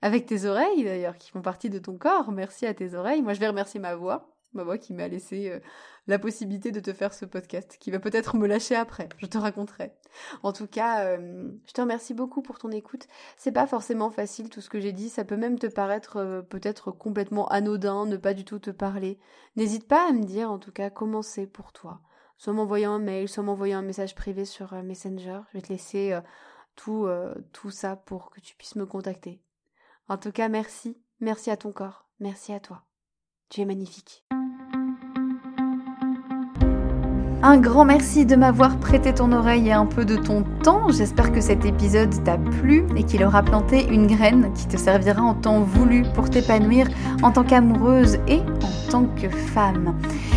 Avec 0.00 0.26
tes 0.26 0.44
oreilles 0.44 0.84
d'ailleurs, 0.84 1.18
qui 1.18 1.32
font 1.32 1.42
partie 1.42 1.70
de 1.70 1.80
ton 1.80 1.98
corps. 1.98 2.30
Merci 2.30 2.66
à 2.66 2.74
tes 2.74 2.94
oreilles. 2.94 3.20
Moi, 3.20 3.32
je 3.32 3.40
vais 3.40 3.48
remercier 3.48 3.80
ma 3.80 3.96
voix 3.96 4.32
ma 4.52 4.62
voix 4.64 4.78
qui 4.78 4.94
m'a 4.94 5.06
laissé 5.06 5.50
euh, 5.50 5.58
la 6.06 6.18
possibilité 6.18 6.70
de 6.70 6.80
te 6.80 6.94
faire 6.94 7.12
ce 7.12 7.26
podcast, 7.26 7.76
qui 7.78 7.90
va 7.90 7.98
peut-être 7.98 8.36
me 8.36 8.46
lâcher 8.46 8.74
après, 8.74 9.08
je 9.18 9.26
te 9.26 9.36
raconterai. 9.36 9.92
En 10.42 10.52
tout 10.54 10.66
cas, 10.66 11.04
euh, 11.04 11.50
je 11.66 11.72
te 11.74 11.80
remercie 11.82 12.14
beaucoup 12.14 12.40
pour 12.40 12.56
ton 12.56 12.70
écoute. 12.70 13.06
C'est 13.36 13.52
pas 13.52 13.66
forcément 13.66 14.08
facile 14.08 14.48
tout 14.48 14.62
ce 14.62 14.70
que 14.70 14.80
j'ai 14.80 14.92
dit, 14.92 15.10
ça 15.10 15.26
peut 15.26 15.36
même 15.36 15.58
te 15.58 15.66
paraître 15.66 16.42
peut-être 16.48 16.90
complètement 16.90 17.48
anodin, 17.48 18.06
ne 18.06 18.16
pas 18.16 18.32
du 18.32 18.46
tout 18.46 18.60
te 18.60 18.70
parler. 18.70 19.18
N'hésite 19.56 19.86
pas 19.86 20.08
à 20.08 20.12
me 20.12 20.24
dire 20.24 20.50
en 20.50 20.58
tout 20.58 20.72
cas 20.72 20.88
comment 20.88 21.22
c'est 21.22 21.46
pour 21.46 21.74
toi. 21.74 22.00
Soit 22.38 22.52
m'envoyant 22.52 22.92
un 22.92 22.98
mail, 22.98 23.28
soit 23.28 23.42
m'envoyant 23.42 23.78
un 23.78 23.82
message 23.82 24.14
privé 24.14 24.44
sur 24.44 24.72
Messenger. 24.82 25.40
Je 25.48 25.58
vais 25.58 25.62
te 25.62 25.72
laisser 25.72 26.18
tout, 26.74 27.08
tout 27.52 27.70
ça 27.70 27.96
pour 27.96 28.30
que 28.30 28.40
tu 28.40 28.54
puisses 28.56 28.76
me 28.76 28.86
contacter. 28.86 29.40
En 30.08 30.18
tout 30.18 30.32
cas, 30.32 30.48
merci. 30.48 30.98
Merci 31.20 31.50
à 31.50 31.56
ton 31.56 31.72
corps. 31.72 32.06
Merci 32.20 32.52
à 32.52 32.60
toi. 32.60 32.82
Tu 33.48 33.60
es 33.60 33.64
magnifique. 33.64 34.26
Un 37.42 37.58
grand 37.58 37.84
merci 37.84 38.26
de 38.26 38.34
m'avoir 38.34 38.78
prêté 38.80 39.14
ton 39.14 39.30
oreille 39.30 39.68
et 39.68 39.72
un 39.72 39.86
peu 39.86 40.04
de 40.04 40.16
ton 40.16 40.42
temps. 40.64 40.90
J'espère 40.90 41.30
que 41.30 41.40
cet 41.40 41.64
épisode 41.64 42.24
t'a 42.24 42.38
plu 42.38 42.84
et 42.96 43.04
qu'il 43.04 43.22
aura 43.22 43.42
planté 43.42 43.86
une 43.86 44.08
graine 44.08 44.52
qui 44.54 44.66
te 44.66 44.76
servira 44.76 45.22
en 45.22 45.34
temps 45.34 45.60
voulu 45.60 46.02
pour 46.14 46.28
t'épanouir 46.28 46.88
en 47.22 47.30
tant 47.30 47.44
qu'amoureuse 47.44 48.18
et 48.26 48.40
en 48.40 48.90
tant 48.90 49.06
que 49.06 49.28
femme. 49.28 49.96